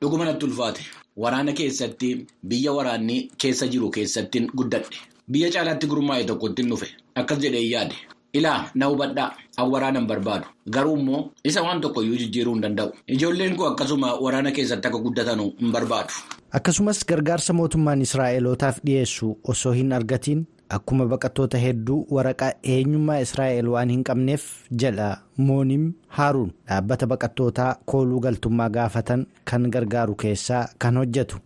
Dhuguma 0.00 0.24
natti 0.24 0.44
ulfaate. 0.46 0.80
Waraana 1.16 1.52
keessatti 1.52 2.26
biyya 2.46 2.72
waraanni 2.72 3.30
keessa 3.38 3.66
jiru 3.66 3.90
keessattiin 3.90 4.46
guddadhe. 4.56 4.96
Biyya 5.30 5.50
caalaatti 5.50 5.86
gurmaa'e 5.86 6.24
tokkotti 6.24 6.62
dhufe. 6.70 6.86
Akkas 7.14 7.38
jedhee 7.38 7.64
yaade. 7.70 7.94
Ilaa 8.32 8.70
na 8.74 8.86
hubadhaa 8.86 9.34
an 9.56 9.70
waraanan 9.70 10.06
barbaadu. 10.06 10.46
Garuu 10.70 10.96
immoo 10.98 11.30
isa 11.44 11.62
waan 11.62 11.80
tokkoyyuu 11.80 12.16
jijjiiruu 12.16 12.54
hin 12.54 12.62
danda'u. 12.62 12.92
Ijoolleen 13.08 13.56
koo 13.56 13.66
akkasuma 13.66 14.14
waraana 14.20 14.52
keessatti 14.52 14.88
akka 14.88 14.98
guddatanu 14.98 15.52
hin 15.60 15.72
barbaadu. 15.72 16.12
Akkasumas 16.52 17.04
gargaarsa 17.06 17.52
mootummaan 17.52 18.02
Israa'elootaaf 18.02 18.78
dhiyeessu 18.86 19.38
osoo 19.48 19.72
hin 19.72 19.92
argatiin 19.92 20.46
akkuma 20.76 21.04
baqattoota 21.12 21.58
hedduu 21.64 21.98
waraqaa 22.16 22.50
eenyummaa 22.74 23.18
Israa'el 23.26 23.68
waan 23.74 23.90
hin 23.94 24.04
qabneef 24.08 24.44
jedha 24.84 25.08
Moonim 25.48 25.84
Haaruun 26.18 26.50
dhaabbata 26.68 27.06
baqattootaa 27.12 27.70
kooluu 27.92 28.20
galtummaa 28.26 28.68
gaafatan 28.78 29.26
kan 29.52 29.70
gargaaru 29.76 30.14
keessaa 30.24 30.64
kan 30.84 30.96
hojjetu. 31.02 31.36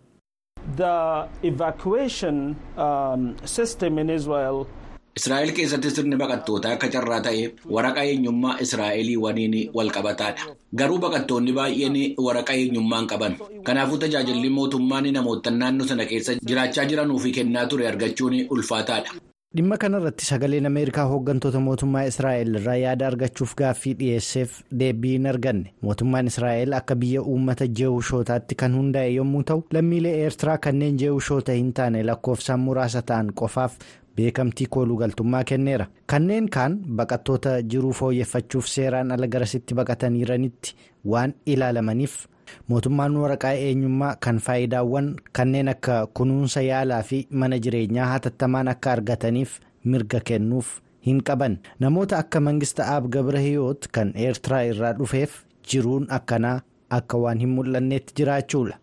Israa'el 5.18 5.50
keessatti 5.56 5.90
sirni 5.94 6.16
baqattootaa 6.20 6.72
akka 6.76 6.88
carraa 6.94 7.18
ta'e 7.26 7.42
waraqaa 7.76 8.04
eenyummaa 8.12 8.54
Israa'elii 8.64 9.16
waliin 9.24 9.54
walqabataadha. 9.76 10.42
Garuu 10.80 10.98
baqattoonni 11.04 11.52
baay'een 11.58 11.98
waraqaa 12.26 12.56
eenyummaa 12.62 12.98
hin 13.02 13.08
qaban. 13.12 13.36
Kanaafuu 13.68 13.98
tajaajilli 14.04 14.50
mootummaan 14.56 15.06
namoota 15.18 15.50
naannoo 15.60 15.86
sana 15.92 16.04
keessa 16.14 16.34
jiraachaa 16.52 16.84
jiranuuf 16.94 17.24
kennaa 17.38 17.66
ture 17.74 17.86
argachuun 17.92 18.34
ulfaataadha. 18.56 19.10
Dhimma 19.56 19.76
kanarratti 19.78 20.26
sagaleen 20.26 20.66
Ameerikaa 20.66 21.04
hooggantoota 21.10 21.60
mootummaa 21.62 22.02
Israa'el 22.10 22.56
irraa 22.60 22.74
yaada 22.80 23.06
argachuuf 23.06 23.52
gaaffii 23.60 23.92
dhiyeesseef 24.00 24.56
deebii 24.80 25.12
hin 25.12 25.26
arganne. 25.32 25.70
Mootummaan 25.88 26.26
Israa'el 26.30 26.72
akka 26.78 26.96
biyya 27.04 27.22
uummata 27.22 27.68
jeewushootaatti 27.80 28.54
kan 28.62 28.74
hundaa'e 28.78 29.12
yommuu 29.14 29.42
ta'u, 29.50 29.62
lammiilee 29.72 30.16
Eertiraa 30.24 30.58
kanneen 30.58 30.98
jeewushoota 31.04 31.52
hin 31.60 31.72
taane 31.72 32.02
lakkoofsaan 32.10 32.60
muraasa 32.66 33.02
ta'an 33.12 33.30
qofaaf 33.42 33.78
beekamtii 34.16 34.66
kooluu 34.70 34.96
galtummaa 35.04 35.44
kenneera. 35.44 35.86
Kanneen 36.06 36.50
kaan 36.58 36.78
baqattoota 37.02 37.54
jiruu 37.62 37.92
fooyyeffachuuf 38.02 38.66
seeraan 38.76 39.12
ala 39.12 39.26
garasitti 39.38 39.74
baqataniiranitti 39.74 40.74
waan 41.06 41.34
ilaalamaniif. 41.46 42.24
Mootummaan 42.68 43.16
waraqaa 43.22 43.52
eenyummaa 43.66 44.14
kan 44.26 44.38
faayidaawwan 44.46 45.08
kanneen 45.38 45.68
akka 45.74 45.96
kunuunsa 46.20 46.62
yaalaa 46.68 47.02
fi 47.10 47.26
mana 47.30 47.58
jireenyaa 47.66 48.06
hatattamaan 48.12 48.68
akka 48.74 48.92
argataniif 48.92 49.58
mirga 49.84 50.20
kennuuf 50.30 50.68
hin 51.06 51.22
qaban 51.30 51.58
namoota 51.86 52.18
akka 52.18 52.40
mangista 52.46 52.86
aab 52.94 53.08
gabrahiyoot 53.16 53.88
kan 53.98 54.12
eertiraa 54.26 54.62
irraa 54.70 54.92
dhufeef 55.00 55.32
jiruun 55.72 56.06
akkanaa 56.18 56.56
akka 56.98 57.16
waan 57.26 57.38
hin 57.44 57.48
mul'anneetti 57.58 58.12
jiraachuudha. 58.20 58.76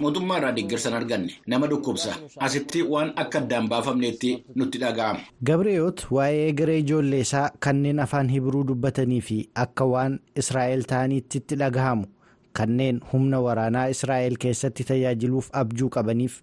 Mootummaa 0.00 0.38
irraa 0.40 0.52
deeggarsa 0.56 0.88
hin 0.90 0.96
arganne 0.98 1.32
nama 1.54 1.66
dhukkubsa 1.72 2.14
asitti 2.48 2.82
waan 2.94 3.12
akka 3.24 3.38
addaan 3.44 3.68
baafamneetti 3.72 4.32
nutti 4.54 4.78
dhaga'ama. 4.84 5.20
Gabriyoot 5.50 6.06
waa'ee 6.18 6.48
egeree 6.48 6.78
ijoollee 6.82 7.20
isaa 7.26 7.46
kanneen 7.68 8.00
afaan 8.06 8.28
Hibiruu 8.34 8.64
dubbatanii 8.72 9.20
fi. 9.30 9.38
Akka 9.64 9.84
waan 9.94 10.18
Israa'el 10.44 10.82
ta'aniitti 10.92 11.38
itti 11.44 11.56
dhagahamu 11.64 12.04
kanneen 12.58 13.00
humna 13.12 13.40
waraanaa 13.46 13.86
Israa'el 13.94 14.36
keessatti 14.44 14.84
tajaajiluuf 14.90 15.48
abjuu 15.62 15.88
qabaniif 15.96 16.36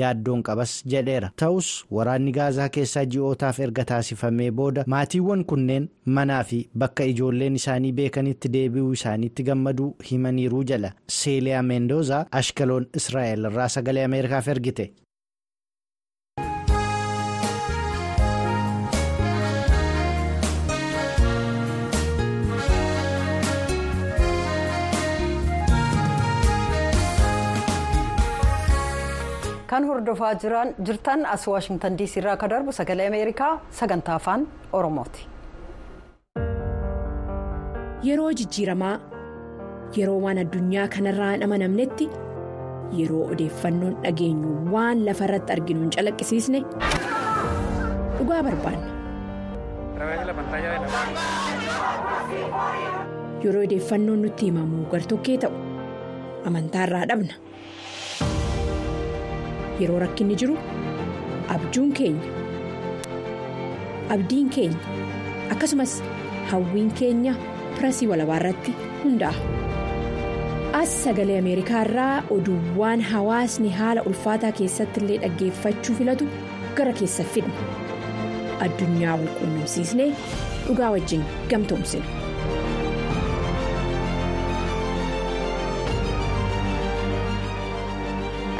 yaaddoon 0.00 0.42
qabas 0.48 0.72
jedheera. 0.94 1.30
Ta'us 1.36 1.68
waraanni 1.98 2.32
gaazaa 2.38 2.68
keessaa 2.78 3.04
ji'ootaaf 3.14 3.60
erga 3.66 3.84
taasifamee 3.92 4.50
booda 4.62 4.84
maatiiwwan 4.94 5.44
kunneen 5.52 5.88
manaa 6.18 6.42
fi 6.52 6.60
bakka 6.84 7.04
ijoolleen 7.12 7.56
isaanii 7.60 7.92
beekanitti 8.00 8.52
deebi'uu 8.56 8.92
isaaniitti 9.00 9.42
gammaduu 9.50 9.90
himaniiruu 10.10 10.64
jala. 10.72 10.92
Seeliyaa 11.20 11.62
Meendooza 11.62 12.24
Ashkaloon 12.42 12.86
Israa'el 13.02 13.44
irraa 13.52 13.68
sagalee 13.68 14.04
Ameerikaaf 14.10 14.48
ergite. 14.48 14.90
Kan 29.70 29.84
hordofaa 29.88 30.34
jirtan 30.86 31.20
as 31.32 31.46
waashingtan 31.50 31.96
diisii 31.98 32.20
irraa 32.22 32.34
akka 32.38 32.48
darbu 32.52 32.72
sagalee 32.78 33.06
ameerikaa 33.10 33.52
sagantaa 33.80 34.16
afaan 34.20 34.46
oromooti. 34.78 35.22
yeroo 38.08 38.30
jijjiiramaa 38.40 38.94
yeroo 39.96 40.18
waan 40.24 40.38
addunyaa 40.42 40.86
kanarraa 40.94 41.30
hin 41.32 41.42
amanamnetti 41.46 42.06
yeroo 43.00 43.24
odeeffannoon 43.34 43.94
dhageenyu 44.04 44.52
waan 44.74 45.04
lafa 45.08 45.24
irratti 45.28 45.52
arginu 45.56 45.80
hin 45.84 45.92
calaqqisiisne 45.96 46.60
dhugaa 48.18 48.42
barbaanna. 48.48 48.88
yeroo 53.44 53.62
odeeffannoon 53.68 54.22
nutti 54.26 54.44
himamu 54.50 54.84
gartokkee 54.94 55.36
ta'u 55.44 55.52
amantaarraa 56.50 57.04
dhabna. 57.12 57.34
Yeroo 59.80 59.98
rakkinni 60.04 60.36
jiru 60.42 60.56
abjuun 61.56 61.92
keenya 62.00 62.28
abdiin 64.16 64.48
keenya 64.56 64.78
akkasumas 65.54 65.92
hawwiin 66.52 66.90
keenya 67.00 67.34
pirasii 67.76 68.06
walabaa 68.12 68.38
irratti 68.42 68.72
hundaa'a. 69.02 69.34
as 70.80 70.90
sagalee 71.04 71.38
ameerikaa 71.42 71.82
irraa 71.88 72.22
oduuwwan 72.36 73.00
hawaasni 73.12 73.70
haala 73.80 74.02
ulfaataa 74.12 74.52
keessatti 74.60 75.00
illee 75.04 75.18
dhaggeeffachuu 75.24 75.94
filatu 76.00 76.28
gara 76.80 76.92
keessa 77.00 77.24
fidna 77.34 77.54
addunyaa 78.66 79.16
wal 79.20 79.30
quunnamsiisnee 79.38 80.10
dhugaa 80.66 80.90
wajjin 80.96 81.22
gamtoomsina. 81.52 82.04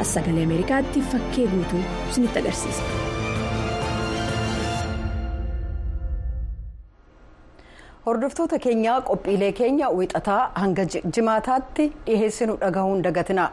As 0.03 0.13
sagalee 0.17 0.43
ameerikaatti 0.49 1.01
fakkee 1.13 1.47
guutuu 1.55 1.83
isinitti 2.09 2.39
agarsiisa. 2.39 2.83
hordoftoota 8.05 8.59
keenyaa 8.59 9.01
qophiilee 9.09 9.51
keenya 9.59 9.89
wixataa 9.97 10.51
hanga 10.61 10.85
jimaataatti 11.15 11.85
dhiheessinu 12.05 12.55
dhagahuun 12.61 13.03
dagatina 13.07 13.49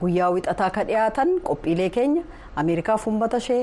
guyyaa 0.00 0.30
wixataa 0.36 0.70
ka 0.76 0.84
dhiyaatan 0.90 1.34
qophiilee 1.48 1.90
keenya 1.96 2.22
ameerikaaf 2.62 3.06
uummata 3.10 3.36
ishee 3.44 3.60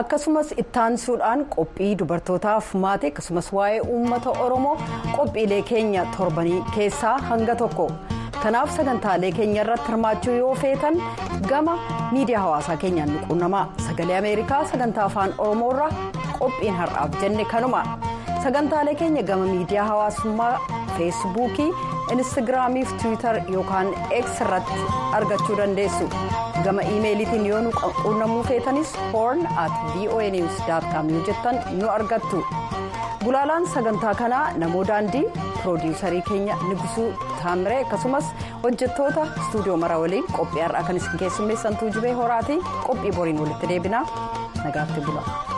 akkasumas 0.00 0.52
ittaansuudhaan 0.64 1.44
qophii 1.56 1.92
dubartootaaf 2.02 2.74
maatii 2.86 3.10
akkasumas 3.14 3.52
waa'ee 3.58 3.80
uummata 3.98 4.30
oromoo 4.46 4.76
qophiilee 5.16 5.62
keenya 5.72 6.06
torbanii 6.18 6.62
keessaa 6.74 7.18
hanga 7.30 7.54
tokko. 7.64 7.90
Kanaaf 8.40 8.70
sagantaalee 8.76 9.30
keenya 9.38 9.62
irratti 9.64 9.88
hirmaachuu 9.92 10.34
yoo 10.38 10.54
feetan 10.62 10.96
gama 11.48 11.74
miidiyaa 12.12 12.42
hawaasaa 12.44 12.76
keenyaan 12.84 13.10
nu 13.14 13.20
quunnamaa 13.28 13.64
sagalee 13.86 14.16
ameerikaa 14.18 14.62
sagantaa 14.72 15.04
afaan 15.10 15.34
oromoo 15.46 15.70
irraa 15.74 15.90
qophiin 16.38 16.74
har'aaf 16.80 17.20
jenne 17.22 17.44
kanuma. 17.52 17.82
Sagantaalee 18.44 18.94
keenya 19.02 19.22
gama 19.22 19.44
miidiyaa 19.50 19.86
hawaasummaa 19.90 20.54
feesbuukii 20.98 21.70
instagiraamii 22.10 22.84
fi 22.90 22.94
tiwiitar 23.02 23.36
yookaan 23.54 23.88
x 24.22 24.40
irratti 24.44 24.80
argachuu 25.18 25.56
dandeessu 25.60 26.08
gama 26.64 26.82
iimeeliitiin 26.94 27.46
yoo 27.52 27.60
nu 27.66 27.70
quunnamuu 28.02 28.42
feetanis 28.50 28.92
horn 29.12 29.46
at 29.64 29.72
voanews 29.94 30.58
yoo 30.68 31.22
jettan 31.28 31.60
nu 31.78 31.88
argattu. 31.96 32.44
gulaalaan 33.24 33.66
sagantaa 33.74 34.14
kanaa 34.20 34.44
namoo 34.60 34.84
daandii 34.86 35.24
piroodiwusarii 35.36 36.22
keenya 36.28 36.56
nigusuu 36.68 37.06
taamiree 37.42 37.78
akkasumas 37.84 38.24
hojjettoota 38.64 39.26
istuudiyoo 39.42 39.76
mara 39.84 39.98
waliin 40.04 40.24
qophii 40.36 40.62
har'aa 40.66 40.82
kan 40.90 40.96
isin 41.02 41.18
keessummeessantuu 41.22 41.88
jibee 41.96 42.12
horaatii 42.20 42.58
qophii 42.88 43.12
boriin 43.20 43.40
walitti 43.44 43.68
deebinaa 43.74 44.04
nagaatti 44.64 45.00
bula. 45.06 45.51